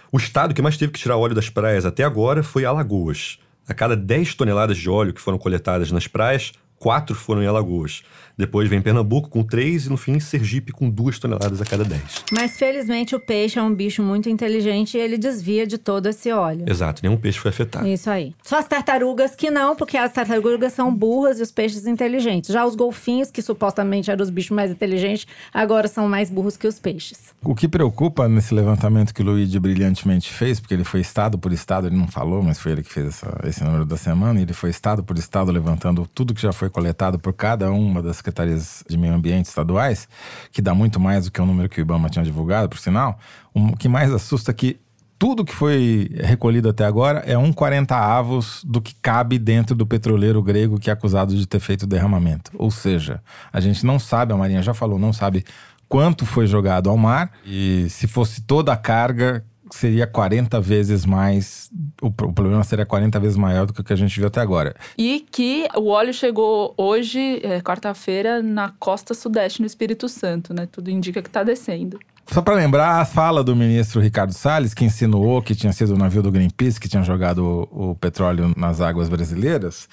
[0.10, 3.38] O estado que mais teve que tirar óleo das praias até agora foi Alagoas.
[3.71, 8.03] A cada 10 toneladas de óleo que foram coletadas nas praias, 4 foram em Alagoas.
[8.41, 12.01] Depois vem Pernambuco com 3 e no fim Sergipe com 2 toneladas a cada 10.
[12.32, 16.32] Mas felizmente o peixe é um bicho muito inteligente e ele desvia de todo esse
[16.32, 16.65] óleo.
[16.67, 17.88] Exato, nenhum peixe foi afetado.
[17.88, 18.34] Isso aí.
[18.41, 22.51] Só as tartarugas que não, porque as tartarugas são burras e os peixes inteligentes.
[22.51, 26.65] Já os golfinhos, que supostamente eram os bichos mais inteligentes, agora são mais burros que
[26.67, 27.34] os peixes.
[27.43, 31.54] O que preocupa nesse levantamento que o Luigi brilhantemente fez, porque ele foi estado por
[31.54, 34.43] estado, ele não falou, mas foi ele que fez essa- esse número da semana, e
[34.43, 38.21] ele foi estado por estado levantando tudo que já foi coletado por cada uma das
[38.32, 40.08] secretarias de meio ambiente estaduais,
[40.52, 43.20] que dá muito mais do que o número que o Ibama tinha divulgado, por sinal.
[43.54, 44.80] O que mais assusta é que
[45.20, 49.86] tudo que foi recolhido até agora é um 40 avos do que cabe dentro do
[49.86, 52.50] petroleiro grego que é acusado de ter feito derramamento.
[52.56, 53.22] Ou seja,
[53.54, 55.46] a gente não sabe, a Marinha já falou, não sabe
[55.88, 61.69] quanto foi jogado ao mar e se fosse toda a carga seria 40 vezes mais,
[62.01, 64.41] o, o problema seria 40 vezes maior do que o que a gente viu até
[64.41, 64.75] agora.
[64.97, 70.67] E que o óleo chegou hoje, é, quarta-feira, na costa sudeste, no Espírito Santo, né?
[70.71, 71.99] Tudo indica que tá descendo.
[72.27, 75.97] Só para lembrar a fala do ministro Ricardo Salles, que insinuou que tinha sido o
[75.97, 79.89] navio do Greenpeace que tinha jogado o, o petróleo nas águas brasileiras,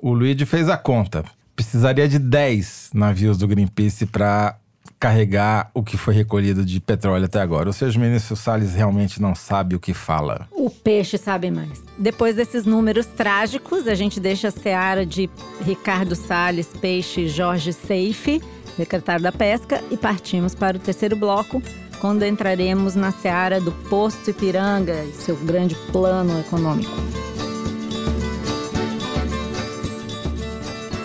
[0.00, 1.24] o Luigi fez a conta.
[1.54, 4.56] Precisaria de 10 navios do Greenpeace para
[5.02, 7.68] carregar o que foi recolhido de petróleo até agora.
[7.68, 10.46] Ou seja, o ministro Salles realmente não sabe o que fala.
[10.52, 11.82] O peixe sabe mais.
[11.98, 15.28] Depois desses números trágicos, a gente deixa a seara de
[15.60, 18.40] Ricardo Salles, Peixe Jorge Seife,
[18.76, 21.60] secretário da Pesca, e partimos para o terceiro bloco,
[22.00, 26.92] quando entraremos na seara do Posto Ipiranga e seu grande plano econômico.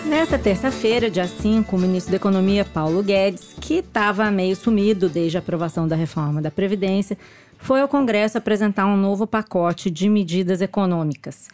[0.08, 5.36] Nessa terça-feira, dia 5, o ministro da Economia, Paulo Guedes, que estava meio sumido desde
[5.36, 7.18] a aprovação da reforma da Previdência,
[7.58, 11.48] foi ao Congresso apresentar um novo pacote de medidas econômicas.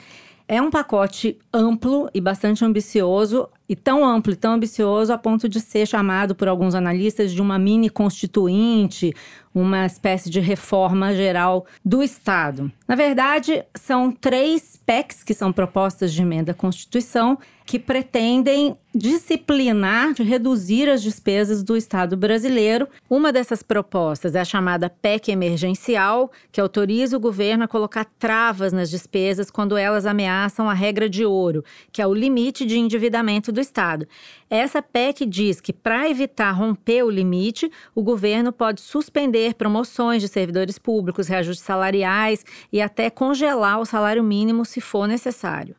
[0.46, 5.48] É um pacote amplo e bastante ambicioso, e tão amplo e tão ambicioso a ponto
[5.48, 9.12] de ser chamado por alguns analistas de uma mini constituinte,
[9.54, 12.70] uma espécie de reforma geral do Estado.
[12.88, 20.12] Na verdade, são três PECs, que são propostas de emenda à Constituição, que pretendem disciplinar,
[20.20, 22.86] reduzir as despesas do Estado brasileiro.
[23.08, 28.72] Uma dessas propostas é a chamada PEC emergencial, que autoriza o governo a colocar travas
[28.72, 33.50] nas despesas quando elas ameaçam a regra de ouro, que é o limite de endividamento
[33.50, 34.06] do Estado.
[34.48, 40.28] Essa PEC diz que, para evitar romper o limite, o governo pode suspender promoções de
[40.28, 45.76] servidores públicos, reajustes salariais e até congelar o salário mínimo se for necessário.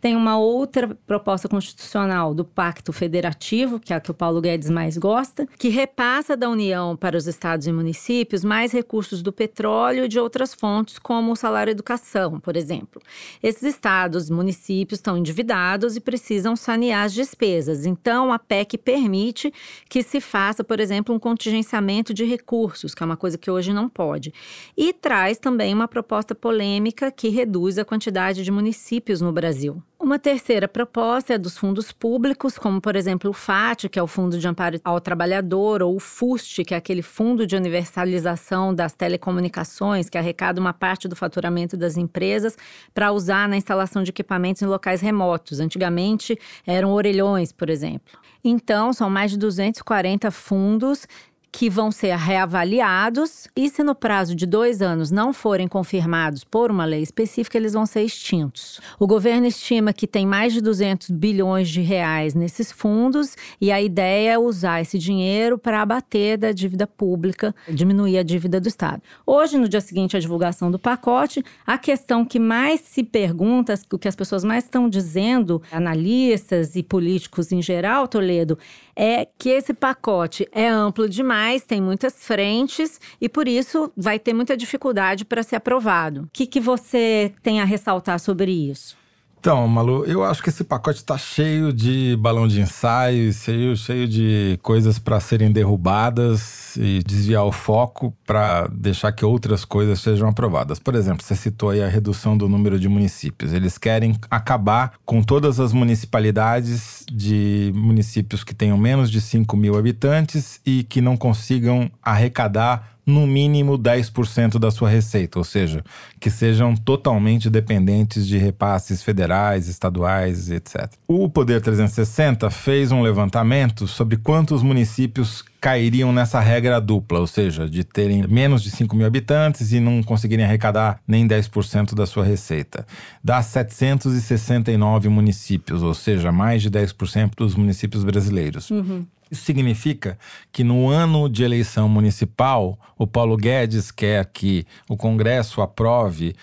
[0.00, 4.70] Tem uma outra proposta constitucional do Pacto Federativo, que é a que o Paulo Guedes
[4.70, 10.04] mais gosta, que repassa da União para os estados e municípios mais recursos do petróleo
[10.04, 13.02] e de outras fontes, como o salário educação, por exemplo.
[13.42, 17.84] Esses estados e municípios estão endividados e precisam sanear as despesas.
[17.84, 19.52] Então, a PEC permite
[19.88, 23.72] que se faça, por exemplo, um contingenciamento de recursos, que é uma coisa que hoje
[23.72, 24.32] não pode.
[24.76, 29.82] E traz também uma proposta polêmica que reduz a quantidade de municípios no Brasil.
[30.00, 34.06] Uma terceira proposta é dos fundos públicos, como por exemplo o FAT, que é o
[34.06, 38.94] Fundo de Amparo ao Trabalhador, ou o FUST, que é aquele Fundo de Universalização das
[38.94, 42.56] Telecomunicações, que arrecada uma parte do faturamento das empresas
[42.94, 45.58] para usar na instalação de equipamentos em locais remotos.
[45.58, 48.20] Antigamente eram orelhões, por exemplo.
[48.44, 51.08] Então, são mais de 240 fundos
[51.50, 56.70] que vão ser reavaliados e, se no prazo de dois anos não forem confirmados por
[56.70, 58.80] uma lei específica, eles vão ser extintos.
[58.98, 63.80] O governo estima que tem mais de 200 bilhões de reais nesses fundos e a
[63.80, 69.02] ideia é usar esse dinheiro para abater da dívida pública, diminuir a dívida do Estado.
[69.26, 73.98] Hoje, no dia seguinte à divulgação do pacote, a questão que mais se pergunta, o
[73.98, 78.58] que as pessoas mais estão dizendo, analistas e políticos em geral, Toledo,
[78.98, 84.34] é que esse pacote é amplo demais, tem muitas frentes e por isso vai ter
[84.34, 86.22] muita dificuldade para ser aprovado.
[86.22, 88.97] O que, que você tem a ressaltar sobre isso?
[89.40, 94.08] Então, Malu, eu acho que esse pacote está cheio de balão de ensaio, cheio, cheio
[94.08, 100.28] de coisas para serem derrubadas e desviar o foco para deixar que outras coisas sejam
[100.28, 100.80] aprovadas.
[100.80, 103.52] Por exemplo, você citou aí a redução do número de municípios.
[103.52, 109.78] Eles querem acabar com todas as municipalidades de municípios que tenham menos de 5 mil
[109.78, 115.82] habitantes e que não consigam arrecadar no mínimo 10% da sua receita, ou seja,
[116.20, 120.92] que sejam totalmente dependentes de repasses federais, estaduais, etc.
[121.08, 127.66] O Poder 360 fez um levantamento sobre quantos municípios cairiam nessa regra dupla, ou seja,
[127.66, 132.24] de terem menos de 5 mil habitantes e não conseguirem arrecadar nem 10% da sua
[132.24, 132.86] receita.
[133.24, 138.70] Dá 769 municípios, ou seja, mais de 10% dos municípios brasileiros.
[138.70, 139.06] Uhum.
[139.30, 140.18] Isso significa
[140.50, 146.34] que no ano de eleição municipal, o Paulo Guedes quer que o Congresso aprove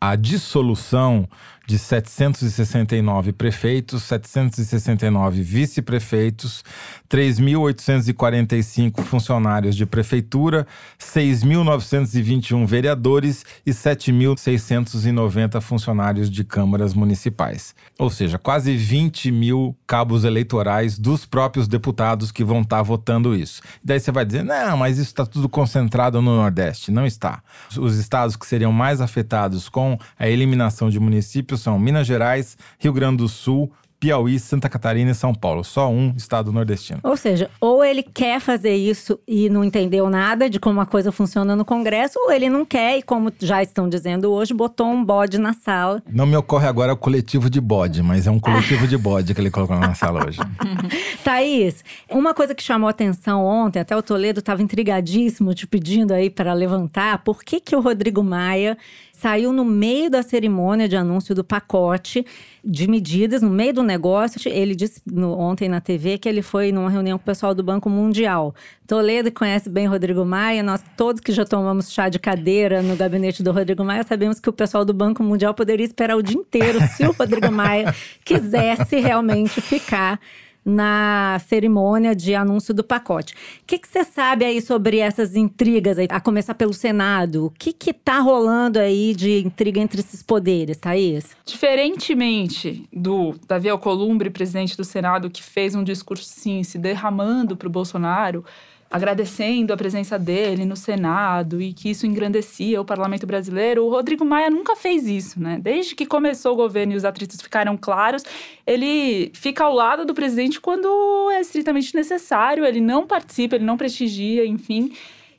[0.00, 1.28] a dissolução
[1.68, 6.64] de 769 prefeitos, 769 vice-prefeitos,
[7.10, 10.66] 3.845 funcionários de prefeitura,
[10.98, 17.74] 6.921 vereadores e 7.690 funcionários de câmaras municipais.
[17.98, 23.36] Ou seja, quase 20 mil cabos eleitorais dos próprios deputados que vão estar tá votando
[23.36, 23.60] isso.
[23.84, 26.90] Daí você vai dizer, não, mas isso está tudo concentrado no Nordeste.
[26.90, 27.42] Não está.
[27.76, 32.92] Os estados que seriam mais afetados com a eliminação de municípios são Minas Gerais, Rio
[32.92, 35.64] Grande do Sul, Piauí, Santa Catarina e São Paulo.
[35.64, 37.00] Só um estado nordestino.
[37.02, 41.10] Ou seja, ou ele quer fazer isso e não entendeu nada de como a coisa
[41.10, 45.04] funciona no Congresso, ou ele não quer e, como já estão dizendo hoje, botou um
[45.04, 46.02] bode na sala.
[46.08, 49.40] Não me ocorre agora o coletivo de bode, mas é um coletivo de bode que
[49.40, 50.38] ele colocou na sala hoje.
[51.24, 56.30] Thaís, uma coisa que chamou atenção ontem, até o Toledo estava intrigadíssimo, te pedindo aí
[56.30, 58.78] para levantar, por que, que o Rodrigo Maia
[59.18, 62.24] saiu no meio da cerimônia de anúncio do pacote
[62.64, 64.40] de medidas, no meio do negócio.
[64.48, 67.62] Ele disse no, ontem na TV que ele foi numa reunião com o pessoal do
[67.62, 68.54] Banco Mundial.
[68.86, 73.42] Toledo conhece bem Rodrigo Maia, nós todos que já tomamos chá de cadeira no gabinete
[73.42, 76.78] do Rodrigo Maia sabemos que o pessoal do Banco Mundial poderia esperar o dia inteiro
[76.96, 77.92] se o Rodrigo Maia
[78.24, 80.20] quisesse realmente ficar
[80.68, 83.34] na cerimônia de anúncio do pacote.
[83.34, 87.46] O que, você sabe aí sobre essas intrigas, aí, a começar pelo Senado?
[87.46, 91.36] O que está rolando aí de intriga entre esses poderes, Thaís?
[91.44, 97.68] Diferentemente do Davi Alcolumbre, presidente do Senado, que fez um discurso, sim, se derramando para
[97.68, 98.44] o Bolsonaro,
[98.90, 104.24] agradecendo a presença dele no Senado e que isso engrandecia o parlamento brasileiro, o Rodrigo
[104.24, 105.58] Maia nunca fez isso, né?
[105.60, 108.22] Desde que começou o governo e os atritos ficaram claros,
[108.66, 113.76] ele fica ao lado do presidente quando é estritamente necessário, ele não participa, ele não
[113.76, 114.92] prestigia, enfim.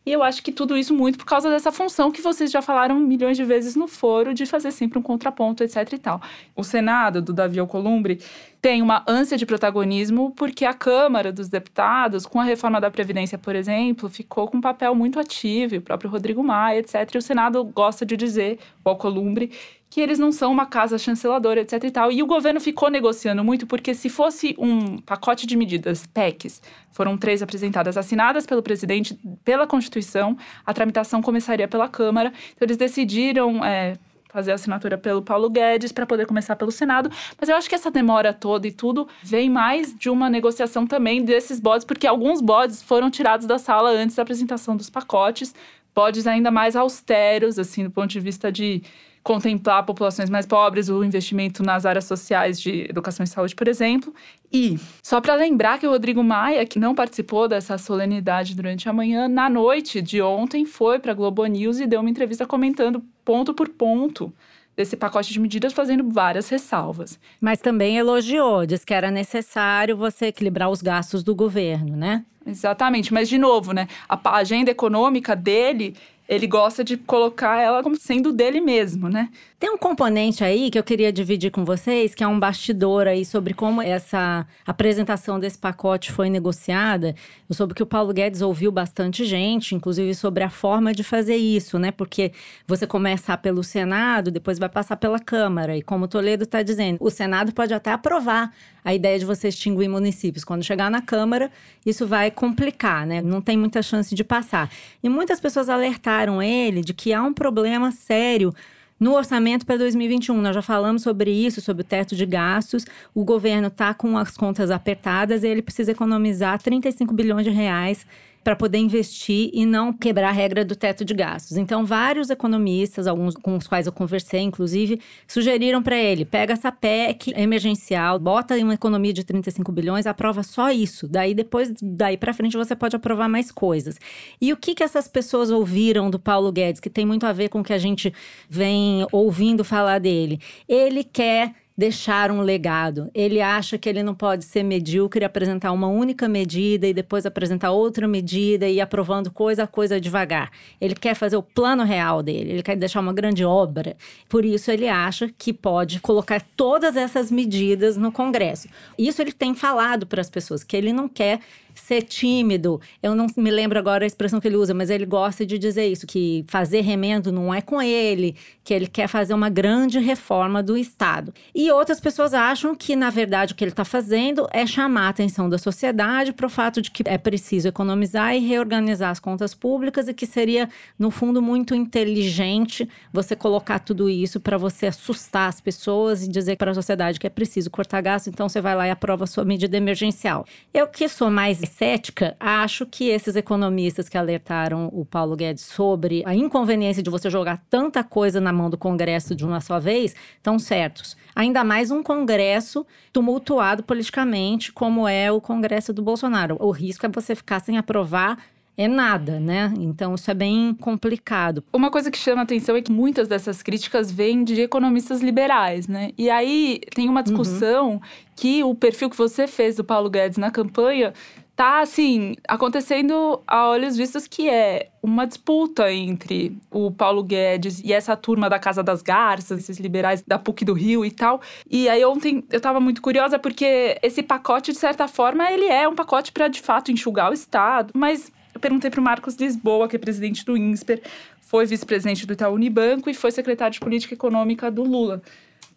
[0.10, 3.00] E eu acho que tudo isso muito por causa dessa função que vocês já falaram
[3.00, 6.20] milhões de vezes no foro, de fazer sempre um contraponto, etc e tal.
[6.56, 8.20] O Senado, do Davi Alcolumbre,
[8.60, 13.38] tem uma ânsia de protagonismo porque a Câmara dos Deputados, com a reforma da Previdência,
[13.38, 17.14] por exemplo, ficou com um papel muito ativo, o próprio Rodrigo Maia, etc.
[17.14, 19.52] E o Senado gosta de dizer, o Alcolumbre,
[19.90, 22.12] que eles não são uma casa chanceladora, etc e tal.
[22.12, 27.18] E o governo ficou negociando muito, porque se fosse um pacote de medidas, PECs, foram
[27.18, 32.32] três apresentadas, assinadas pelo presidente, pela Constituição, a tramitação começaria pela Câmara.
[32.56, 33.64] Então, eles decidiram.
[33.66, 33.98] É,
[34.32, 37.10] fazer a assinatura pelo Paulo Guedes para poder começar pelo Senado.
[37.40, 41.26] Mas eu acho que essa demora toda e tudo vem mais de uma negociação também
[41.26, 45.54] desses bodes, porque alguns bodes foram tirados da sala antes da apresentação dos pacotes,
[45.96, 48.84] bodes ainda mais austeros, assim, do ponto de vista de
[49.24, 54.14] contemplar populações mais pobres, o investimento nas áreas sociais de educação e saúde, por exemplo.
[54.52, 58.94] E, só para lembrar que o Rodrigo Maia, que não participou dessa solenidade durante a
[58.94, 63.04] manhã, na noite de ontem foi para a Globo News e deu uma entrevista comentando
[63.24, 64.34] ponto por ponto
[64.76, 67.20] desse pacote de medidas, fazendo várias ressalvas.
[67.42, 72.24] Mas também elogiou, diz que era necessário você equilibrar os gastos do governo, né?
[72.46, 73.88] Exatamente, mas de novo, né?
[74.08, 75.96] A agenda econômica dele
[76.30, 79.30] ele gosta de colocar ela como sendo dele mesmo, né?
[79.60, 83.26] Tem um componente aí que eu queria dividir com vocês, que é um bastidor aí
[83.26, 87.14] sobre como essa apresentação desse pacote foi negociada.
[87.50, 91.36] Eu soube que o Paulo Guedes ouviu bastante gente, inclusive sobre a forma de fazer
[91.36, 91.92] isso, né?
[91.92, 92.32] Porque
[92.66, 95.76] você começa pelo Senado, depois vai passar pela Câmara.
[95.76, 99.50] E como o Toledo está dizendo, o Senado pode até aprovar a ideia de você
[99.50, 100.46] extinguir municípios.
[100.46, 101.52] Quando chegar na Câmara,
[101.86, 103.22] isso vai complicar, né?
[103.22, 104.72] Não tem muita chance de passar.
[105.04, 108.54] E muitas pessoas alertaram ele de que há um problema sério
[109.00, 112.86] no orçamento para 2021, nós já falamos sobre isso, sobre o teto de gastos.
[113.16, 118.06] O governo está com as contas apertadas e ele precisa economizar 35 bilhões de reais
[118.50, 121.56] para poder investir e não quebrar a regra do teto de gastos.
[121.56, 126.72] Então, vários economistas, alguns com os quais eu conversei, inclusive, sugeriram para ele: pega essa
[126.72, 131.08] PEC emergencial, bota em uma economia de 35 bilhões, aprova só isso.
[131.08, 134.00] Daí, depois, daí para frente, você pode aprovar mais coisas.
[134.42, 137.50] E o que, que essas pessoas ouviram do Paulo Guedes, que tem muito a ver
[137.50, 138.12] com o que a gente
[138.50, 140.40] vem ouvindo falar dele?
[140.68, 143.10] Ele quer deixar um legado.
[143.16, 147.72] Ele acha que ele não pode ser medíocre, apresentar uma única medida e depois apresentar
[147.72, 150.52] outra medida e aprovando coisa a coisa devagar.
[150.82, 153.96] Ele quer fazer o plano real dele, ele quer deixar uma grande obra.
[154.28, 158.68] Por isso ele acha que pode colocar todas essas medidas no Congresso.
[158.98, 161.40] Isso ele tem falado para as pessoas que ele não quer
[161.80, 162.80] ser tímido.
[163.02, 165.88] Eu não me lembro agora a expressão que ele usa, mas ele gosta de dizer
[165.88, 170.62] isso: que fazer remendo não é com ele, que ele quer fazer uma grande reforma
[170.62, 171.34] do Estado.
[171.54, 175.10] E outras pessoas acham que, na verdade, o que ele está fazendo é chamar a
[175.10, 179.54] atenção da sociedade para o fato de que é preciso economizar e reorganizar as contas
[179.54, 185.50] públicas e que seria, no fundo, muito inteligente você colocar tudo isso para você assustar
[185.50, 188.76] as pessoas e dizer para a sociedade que é preciso cortar gasto, então você vai
[188.76, 190.46] lá e aprova a sua medida emergencial.
[190.74, 196.22] Eu que sou mais cética, acho que esses economistas que alertaram o Paulo Guedes sobre
[196.26, 200.14] a inconveniência de você jogar tanta coisa na mão do Congresso de uma só vez
[200.36, 201.16] estão certos.
[201.36, 206.58] Ainda mais um Congresso tumultuado politicamente, como é o Congresso do Bolsonaro.
[206.60, 208.38] O risco é você ficar sem aprovar
[208.80, 209.74] é nada, né?
[209.78, 211.62] Então isso é bem complicado.
[211.74, 216.12] Uma coisa que chama atenção é que muitas dessas críticas vêm de economistas liberais, né?
[216.18, 218.00] E aí tem uma discussão uhum.
[218.38, 221.14] que o perfil que você fez do Paulo Guedes na campanha
[221.60, 227.92] tá assim acontecendo a olhos vistos que é uma disputa entre o Paulo Guedes e
[227.92, 231.42] essa turma da Casa das Garças, esses liberais da PUC do Rio e tal.
[231.70, 235.86] E aí ontem eu tava muito curiosa porque esse pacote de certa forma ele é
[235.86, 239.90] um pacote para de fato enxugar o estado, mas eu perguntei para o Marcos Lisboa,
[239.90, 241.02] que é presidente do INSPER,
[241.42, 245.22] foi vice-presidente do Itaú Unibanco e foi secretário de Política Econômica do Lula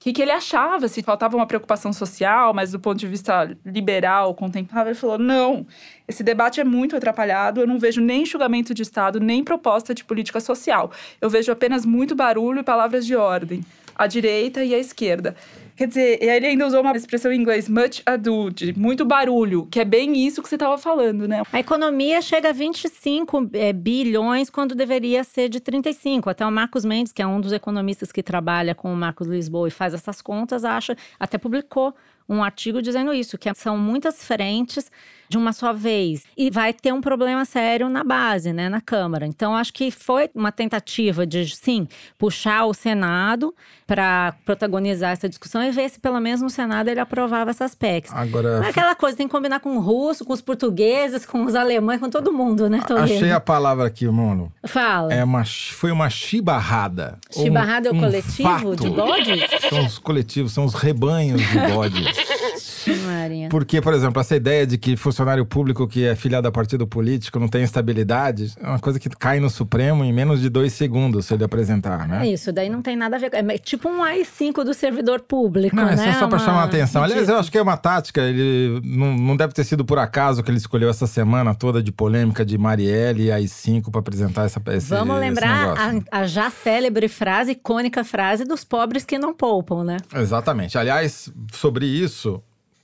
[0.03, 4.35] que, que ele achava, se faltava uma preocupação social, mas do ponto de vista liberal,
[4.35, 5.65] contemplável, ele falou: não,
[6.09, 10.03] esse debate é muito atrapalhado, eu não vejo nem julgamento de Estado, nem proposta de
[10.03, 10.91] política social.
[11.21, 15.37] Eu vejo apenas muito barulho e palavras de ordem, à direita e à esquerda.
[15.83, 19.85] Quer dizer, ele ainda usou uma expressão em inglês, much ado, muito barulho, que é
[19.85, 21.43] bem isso que você estava falando, né?
[21.53, 26.31] A economia chega a 25 é, bilhões quando deveria ser de 35.
[26.31, 29.67] Até o Marcos Mendes, que é um dos economistas que trabalha com o Marcos Lisboa
[29.67, 31.93] e faz essas contas, acha, até publicou
[32.29, 34.89] um artigo dizendo isso, que são muitas frentes
[35.29, 36.25] de uma só vez.
[36.37, 39.27] E vai ter um problema sério na base, né, na Câmara.
[39.27, 43.55] Então, acho que foi uma tentativa de, sim, puxar o Senado
[43.87, 48.13] para protagonizar essa discussão e ver se pelo menos no Senado ele aprovava essas PECs.
[48.13, 51.55] Agora, Mas aquela coisa, tem que combinar com o russo, com os portugueses, com os
[51.55, 53.13] alemães, com todo mundo, né, Toledo?
[53.13, 54.53] Achei a palavra aqui, mano.
[54.65, 55.13] Fala.
[55.13, 57.19] É uma, foi uma chibarrada.
[57.31, 58.77] Chibarrada um, é o coletivo fato.
[58.77, 59.41] de bodes?
[59.69, 62.17] São os coletivos, são os rebanhos de bodes.
[63.07, 63.49] Maria.
[63.49, 67.39] Porque, por exemplo, essa ideia de que funcionário público que é filiado a partido político
[67.39, 71.27] não tem estabilidade é uma coisa que cai no Supremo em menos de dois segundos
[71.27, 72.27] se ele apresentar, né?
[72.27, 73.31] É isso, daí não tem nada a ver.
[73.33, 75.95] É tipo um AI-5 do servidor público, Não, né?
[75.95, 77.03] isso é só pra Uma- chamar a atenção.
[77.03, 78.21] Aliás, eu acho que é uma tática.
[78.23, 81.93] Ele não, não deve ter sido por acaso que ele escolheu essa semana toda de
[81.93, 86.05] polêmica de Marielle e AI5 pra apresentar essa esse, Vamos lembrar negócio.
[86.11, 89.97] a, a já célebre frase, icônica frase dos pobres que não poupam, né?
[90.15, 90.79] Exatamente.
[90.79, 92.32] Aliás, sobre isso,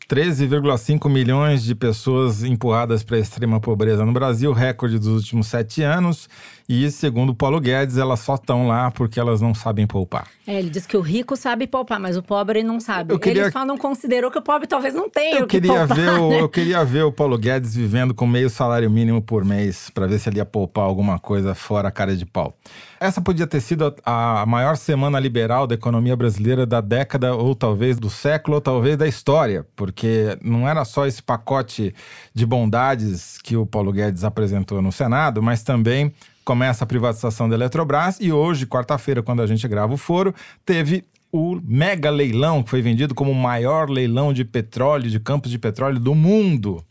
[0.09, 5.83] 13,5 milhões de pessoas empurradas para a extrema pobreza no Brasil, recorde dos últimos sete
[5.83, 6.29] anos.
[6.67, 10.27] E, segundo Paulo Guedes, elas só estão lá porque elas não sabem poupar.
[10.47, 13.13] É, ele diz que o rico sabe poupar, mas o pobre não sabe.
[13.13, 15.61] Eu queria- Ele só não considerou que o pobre talvez não tenha Eu o que
[15.61, 16.41] queria, poupar, ver o, né?
[16.41, 20.19] eu queria ver o Paulo Guedes vivendo com meio salário mínimo por mês, para ver
[20.19, 22.55] se ele ia poupar alguma coisa fora a cara de pau.
[23.01, 27.97] Essa podia ter sido a, maior semana liberal da economia brasileira da década, ou talvez
[27.97, 31.95] do século, ou talvez da história, porque não era só esse pacote
[32.35, 36.13] de bondades que o Paulo Guedes apresentou no Senado, mas também
[36.45, 40.35] começa a privatização da Eletrobras e hoje, quarta-feira, quando a gente grava o foro,
[40.67, 45.53] teve o mega leilão que foi vendido como o maior leilão de petróleo, de campos
[45.53, 46.83] de petróleo do mundo.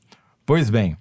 [0.45, 0.95] Pois bem,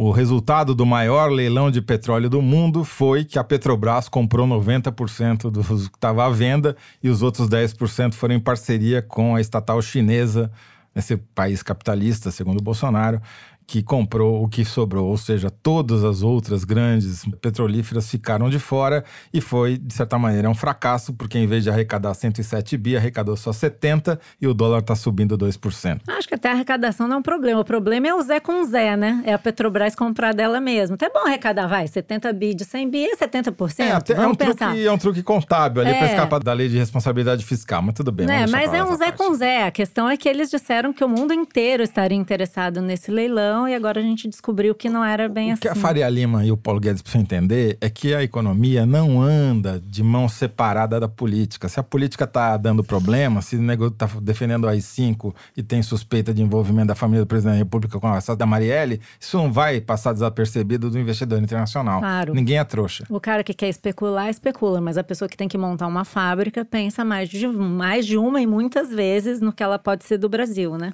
[0.00, 5.50] o resultado do maior leilão de petróleo do mundo foi que a Petrobras comprou 90%
[5.50, 9.82] dos que estava à venda e os outros 10% foram em parceria com a estatal
[9.82, 10.52] chinesa,
[10.94, 13.20] esse país capitalista, segundo Bolsonaro,
[13.68, 19.04] que comprou o que sobrou, ou seja, todas as outras grandes petrolíferas ficaram de fora
[19.30, 23.36] e foi, de certa maneira, um fracasso, porque em vez de arrecadar 107 bi, arrecadou
[23.36, 26.00] só 70 e o dólar está subindo 2%.
[26.08, 27.60] Acho que até a arrecadação não é um problema.
[27.60, 29.22] O problema é o Zé com Zé, né?
[29.26, 30.94] É a Petrobras comprar dela mesmo.
[30.94, 33.80] Até bom arrecadar, vai, 70 bi de 100 bi é 70%.
[33.80, 35.98] É, até é, um truque, é um truque contábil ali É.
[35.98, 38.26] para escapar da lei de responsabilidade fiscal, mas tudo bem.
[38.26, 39.18] Deixar mas é um Zé parte.
[39.18, 39.64] com Zé.
[39.66, 43.74] A questão é que eles disseram que o mundo inteiro estaria interessado nesse leilão e
[43.74, 45.62] agora a gente descobriu que não era bem O assim.
[45.62, 49.20] que a Faria Lima e o Paulo Guedes precisam entender é que a economia não
[49.20, 51.68] anda de mão separada da política.
[51.68, 55.82] Se a política está dando problema, se o nego está defendendo o AI-5 e tem
[55.82, 59.36] suspeita de envolvimento da família do presidente da República com a assassinato da Marielle, isso
[59.36, 62.00] não vai passar desapercebido do investidor internacional.
[62.00, 62.34] Claro.
[62.34, 63.04] Ninguém é trouxa.
[63.08, 66.64] O cara que quer especular, especula, mas a pessoa que tem que montar uma fábrica
[66.64, 70.28] pensa mais de, mais de uma e muitas vezes no que ela pode ser do
[70.28, 70.92] Brasil, né?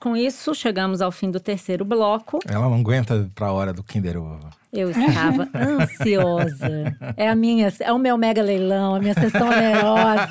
[0.00, 2.38] Com isso, chegamos ao fim do terceiro bloco.
[2.48, 4.48] Ela não aguenta pra hora do Kinder Ovo.
[4.72, 6.96] Eu estava ansiosa.
[7.16, 10.28] É a minha, é o meu mega leilão, a minha sessão onerosa.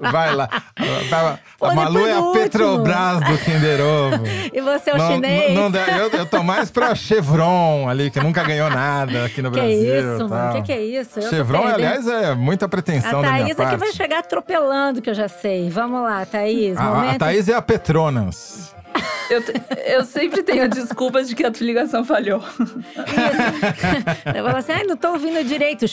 [0.00, 0.48] Vai lá.
[0.76, 2.22] A, Pô, a Malu é a.
[2.32, 4.24] Petrobras do Kinder Ovo.
[4.52, 5.54] E você é o Não- chinês?
[5.54, 9.50] não- não eu, eu tô mais pra Chevron ali, que nunca ganhou nada aqui no
[9.50, 10.14] que Brasil.
[10.16, 10.52] isso, mano?
[10.54, 11.20] Que que é isso?
[11.20, 13.70] Eu Chevron, aliás, é muita pretensão A da minha Thaís é parte.
[13.70, 15.70] que vai chegar atropelando, que eu já sei.
[15.70, 16.76] Vamos lá, Thaís.
[16.76, 17.18] A- a.
[17.18, 18.74] Thaís é a Petronas.
[19.30, 19.42] Eu,
[19.98, 22.42] eu sempre tenho a desculpa de que a tua ligação falhou.
[24.34, 25.84] Eu falo assim, ai, não tô ouvindo direito,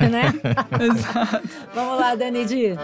[0.00, 0.32] né?
[0.80, 1.48] Exato.
[1.74, 2.76] Vamos lá, Dani Di.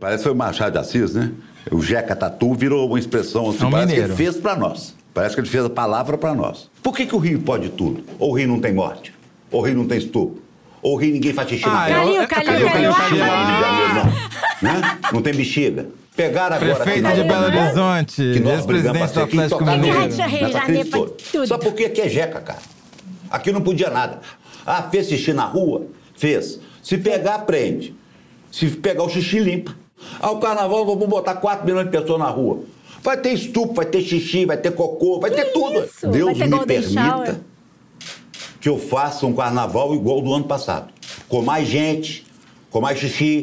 [0.00, 1.32] Parece que foi o Machado de Assis, né?
[1.70, 4.12] O Jeca Tatu virou uma expressão assim, É um parece que mineiro.
[4.12, 4.94] ele fez pra nós.
[5.12, 6.70] Parece que ele fez a palavra pra nós.
[6.82, 8.04] Por que, que o Rio pode tudo?
[8.18, 9.12] Ou o Rio não tem morte?
[9.50, 10.40] Ou o Rio não tem estupro?
[10.82, 11.90] Ou o Rio ninguém faz xixi na Ah, rua?
[11.90, 12.92] Calil, eu- Calil, Calil.
[12.94, 14.72] Calil no Janeiro, não?
[14.72, 14.98] Né?
[15.12, 15.86] Não tem bexiga.
[16.16, 16.74] Pegaram agora...
[16.76, 20.90] Prefeito que de Belo Horizonte, que nós ex-presidente brigamos do Atlético Mineiro.
[20.90, 21.46] tudo.
[21.46, 22.58] Só porque aqui é jeca, cara.
[23.30, 24.20] Aqui não podia nada.
[24.66, 25.86] Ah, fez xixi na rua?
[26.16, 26.58] Fez.
[26.82, 27.94] Se pegar, prende.
[28.50, 29.74] Se pegar o xixi, limpa.
[30.20, 32.60] Ah, o carnaval, vamos botar 4 milhões de pessoas na rua.
[33.02, 35.84] Vai ter estupro, vai ter xixi, vai ter cocô, vai ter tudo.
[35.84, 36.00] isso?
[36.02, 37.36] Vai Deus ter me permita shower.
[38.60, 40.92] Que eu faça um carnaval igual do ano passado.
[41.28, 42.26] Com mais gente,
[42.70, 43.42] com mais xixi.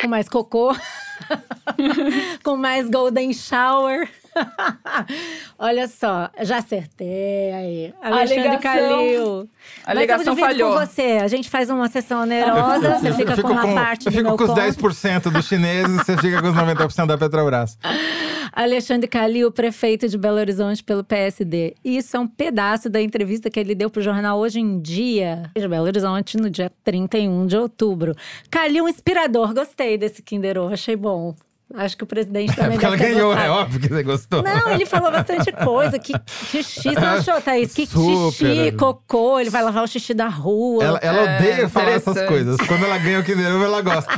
[0.00, 0.74] Com mais cocô.
[2.44, 4.08] Com mais golden shower.
[5.58, 7.94] Olha só, já acertei aí.
[8.02, 8.60] Alexandre Alegação.
[8.60, 9.48] Calil.
[9.84, 10.72] A alegação Mas eu divido falhou.
[10.78, 11.18] com você.
[11.22, 14.36] A gente faz uma sessão onerosa, você fica com uma parte eu do fico meu
[14.36, 14.60] com os conto.
[14.60, 17.78] 10% dos chineses, você fica com os 90% da Petrobras.
[18.52, 21.74] Alexandre Calil, prefeito de Belo Horizonte pelo PSD.
[21.84, 25.68] Isso é um pedaço da entrevista que ele deu pro jornal Hoje em Dia, de
[25.68, 28.14] Belo Horizonte, no dia 31 de outubro.
[28.50, 29.52] Calil, inspirador.
[29.52, 31.34] Gostei desse Kinder Ovo, achei bom.
[31.74, 33.46] Acho que o presidente É também porque ela ganhou, gostado.
[33.46, 34.42] é óbvio que você gostou.
[34.42, 35.98] Não, ele falou bastante coisa.
[35.98, 36.12] Que
[36.48, 37.74] xixi, você achou, Thaís?
[37.74, 38.30] Que Super.
[38.32, 40.84] xixi, cocô, ele vai lavar o xixi da rua.
[40.84, 42.56] Ela, ela É, odeia falar essas coisas.
[42.68, 44.12] Quando ela ganha o Kinder Ovo, ela gosta.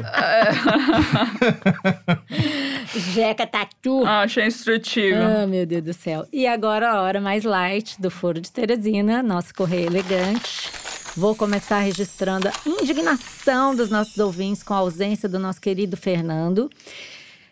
[3.15, 4.05] Jeca tatu.
[4.05, 5.19] Ah, achei instrutivo.
[5.21, 6.27] Ah, meu Deus do céu.
[6.33, 10.71] E agora a hora mais light do Foro de Teresina, nosso correio elegante.
[11.17, 16.71] Vou começar registrando a indignação dos nossos ouvintes com a ausência do nosso querido Fernando.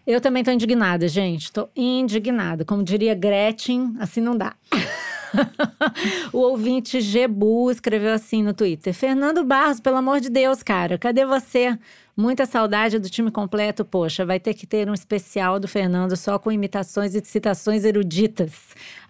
[0.06, 1.50] Eu também tô indignada, gente.
[1.50, 2.64] Tô indignada.
[2.64, 4.54] Como diria Gretchen, assim não dá.
[6.32, 11.26] o ouvinte Gebu escreveu assim no Twitter: Fernando Barros, pelo amor de Deus, cara, cadê
[11.26, 11.76] você?
[12.16, 16.38] Muita saudade do time completo, poxa, vai ter que ter um especial do Fernando só
[16.38, 18.54] com imitações e citações eruditas.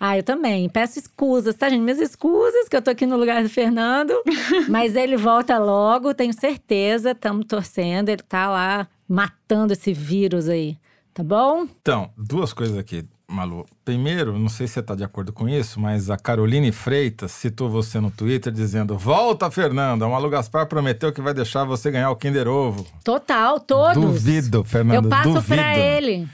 [0.00, 0.68] Ah, eu também.
[0.68, 1.82] Peço escusas, tá, gente?
[1.82, 4.12] Minhas escusas, que eu tô aqui no lugar do Fernando.
[4.68, 7.12] mas ele volta logo, tenho certeza.
[7.12, 10.76] Estamos torcendo, ele tá lá matando esse vírus aí.
[11.16, 11.66] Tá bom?
[11.80, 13.02] Então, duas coisas aqui.
[13.26, 13.64] Malu.
[13.82, 17.70] Primeiro, não sei se você está de acordo com isso, mas a Caroline Freitas citou
[17.70, 20.06] você no Twitter dizendo: Volta, Fernanda!
[20.06, 22.86] O Malu Gaspar prometeu que vai deixar você ganhar o Kinder Ovo.
[23.02, 23.94] Total, todos.
[23.94, 25.06] Duvido, Fernanda.
[25.06, 26.28] Eu passo pra ele.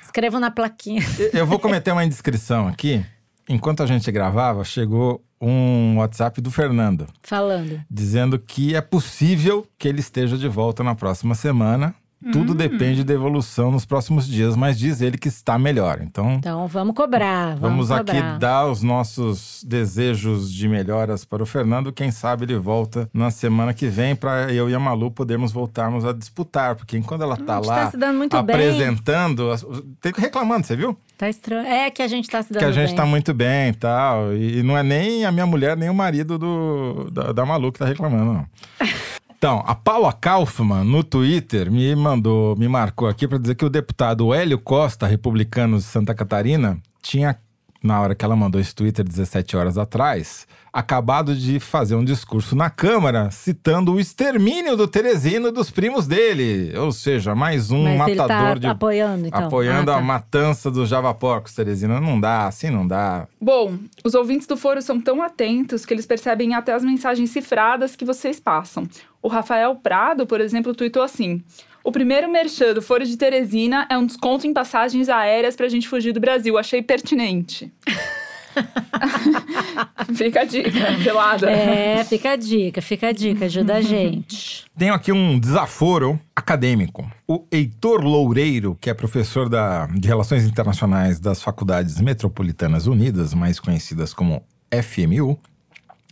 [0.00, 1.02] Escrevo na plaquinha.
[1.34, 3.04] Eu vou cometer uma indiscrição aqui.
[3.48, 7.08] Enquanto a gente gravava, chegou um WhatsApp do Fernando.
[7.24, 7.82] Falando.
[7.90, 11.92] Dizendo que é possível que ele esteja de volta na próxima semana.
[12.32, 12.56] Tudo hum.
[12.56, 16.00] depende da evolução nos próximos dias, mas diz ele que está melhor.
[16.02, 17.56] Então, então vamos cobrar.
[17.56, 18.38] Vamos, vamos aqui cobrar.
[18.38, 21.92] dar os nossos desejos de melhoras para o Fernando.
[21.92, 26.04] Quem sabe ele volta na semana que vem para eu e a Malu podermos voltarmos
[26.04, 26.74] a disputar.
[26.74, 27.90] Porque enquanto ela está lá
[28.28, 29.96] tá apresentando, bem.
[30.00, 30.98] tem reclamando, você viu?
[31.16, 31.66] Tá estranho.
[31.66, 32.94] É que a gente está se dando Que a gente bem.
[32.94, 34.34] está muito bem e tal.
[34.34, 37.76] E não é nem a minha mulher, nem o marido do, da, da Malu que
[37.76, 38.46] está reclamando, não.
[39.38, 43.70] Então, a Paula Kaufmann, no Twitter, me mandou, me marcou aqui para dizer que o
[43.70, 47.38] deputado Hélio Costa, republicano de Santa Catarina, tinha,
[47.80, 52.54] na hora que ela mandou esse Twitter 17 horas atrás, acabado de fazer um discurso
[52.54, 56.76] na Câmara citando o extermínio do Teresino e dos primos dele.
[56.76, 58.66] Ou seja, mais um Mas matador ele tá de.
[58.66, 59.46] apoiando, então.
[59.46, 60.00] Apoiando ah, tá.
[60.00, 62.00] a matança dos Javaporcos, Teresina.
[62.00, 63.26] Não dá, assim não dá.
[63.40, 67.96] Bom, os ouvintes do foro são tão atentos que eles percebem até as mensagens cifradas
[67.96, 68.86] que vocês passam.
[69.22, 71.42] O Rafael Prado, por exemplo, tweetou assim.
[71.82, 75.88] O primeiro merchan do Foro de Teresina é um desconto em passagens aéreas pra gente
[75.88, 76.58] fugir do Brasil.
[76.58, 77.72] Achei pertinente.
[80.14, 80.70] fica a dica,
[81.02, 81.50] pelada.
[81.50, 84.64] É, fica a dica, fica a dica, ajuda a gente.
[84.76, 87.10] Tenho aqui um desaforo acadêmico.
[87.26, 93.60] O Heitor Loureiro, que é professor da, de Relações Internacionais das Faculdades Metropolitanas Unidas, mais
[93.60, 95.38] conhecidas como FMU,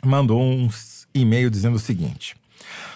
[0.04, 0.68] mandou um
[1.14, 2.36] e-mail dizendo o seguinte.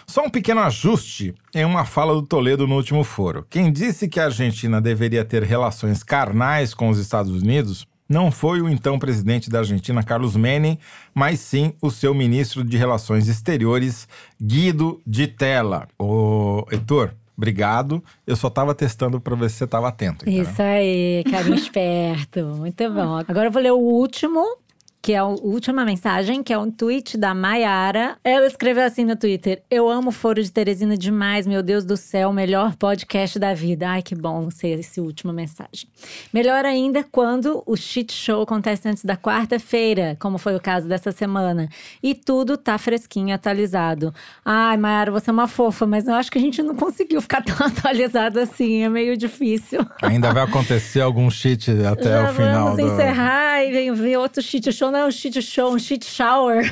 [0.07, 3.47] Só um pequeno ajuste em uma fala do Toledo no último foro.
[3.49, 8.61] Quem disse que a Argentina deveria ter relações carnais com os Estados Unidos não foi
[8.61, 10.81] o então presidente da Argentina, Carlos Menem,
[11.15, 14.09] mas sim o seu ministro de Relações Exteriores,
[14.43, 15.87] Guido de Tella.
[15.97, 18.03] Ô, Heitor, obrigado.
[18.27, 20.25] Eu só estava testando para ver se você estava atento.
[20.25, 20.43] Entendeu?
[20.43, 22.45] Isso aí, carinho esperto.
[22.57, 23.23] Muito bom.
[23.29, 24.59] Agora eu vou ler o último
[25.03, 28.17] que é a última mensagem, que é um tweet da Maiara.
[28.23, 31.97] Ela escreveu assim no Twitter: Eu amo o Foro de Teresina demais, meu Deus do
[31.97, 33.89] céu, melhor podcast da vida.
[33.89, 35.89] Ai, que bom ser esse última mensagem.
[36.33, 41.13] Melhor ainda quando o shit show acontece antes da quarta-feira, como foi o caso dessa
[41.13, 41.69] semana.
[42.03, 44.13] E tudo tá fresquinho, atualizado.
[44.45, 47.41] Ai, Maiara, você é uma fofa, mas eu acho que a gente não conseguiu ficar
[47.45, 49.81] tão atualizado assim, é meio difícil.
[50.03, 52.77] Ainda vai acontecer algum shit até Já o final.
[52.77, 52.93] Vamos do...
[52.93, 56.63] encerrar e vem ver outro shit show não é um shit show, um shit shower.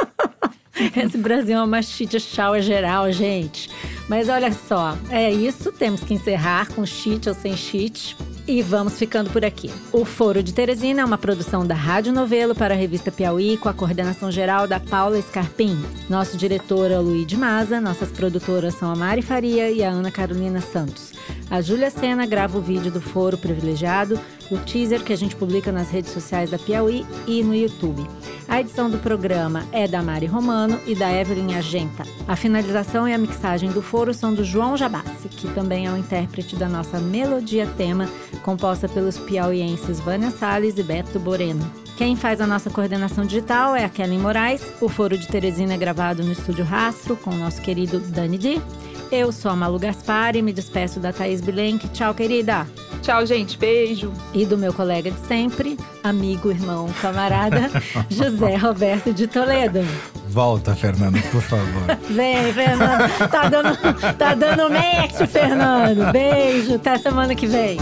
[0.96, 3.70] Esse Brasil é uma shit shower geral, gente.
[4.08, 5.70] Mas olha só, é isso.
[5.70, 8.16] Temos que encerrar com shit ou sem shit.
[8.46, 9.70] E vamos ficando por aqui.
[9.92, 13.68] O Foro de Teresina é uma produção da Rádio Novelo para a revista Piauí, com
[13.68, 15.78] a coordenação geral da Paula Scarpim.
[16.08, 19.90] Nosso diretor é o Luiz de Maza, nossas produtoras são a Mari Faria e a
[19.90, 21.12] Ana Carolina Santos.
[21.50, 24.18] A Júlia Sena grava o vídeo do Foro Privilegiado,
[24.50, 28.06] o teaser que a gente publica nas redes sociais da Piauí e no YouTube.
[28.48, 32.02] A edição do programa é da Mari Romano e da Evelyn Argenta.
[32.26, 35.96] A finalização e a mixagem do foro são do João Jabassi, que também é o
[35.96, 38.08] intérprete da nossa melodia tema,
[38.42, 41.68] composta pelos piauienses Vânia Salles e Beto Boreno.
[41.96, 44.62] Quem faz a nossa coordenação digital é a Kellen Moraes.
[44.80, 48.62] O Foro de Teresina é gravado no Estúdio Rastro com o nosso querido Dani Di.
[49.10, 51.88] Eu sou a Malu Gaspar e me despeço da Thaís Bilenque.
[51.88, 52.66] Tchau, querida!
[53.02, 53.58] Tchau, gente.
[53.58, 54.12] Beijo.
[54.32, 57.70] E do meu colega de sempre, amigo, irmão, camarada,
[58.08, 59.80] José Roberto de Toledo.
[60.28, 61.96] Volta, Fernando, por favor.
[62.10, 63.28] Vem, Fernando.
[63.30, 63.78] Tá dando,
[64.16, 66.12] tá dando match, Fernando.
[66.12, 66.74] Beijo.
[66.74, 67.78] Até semana que vem.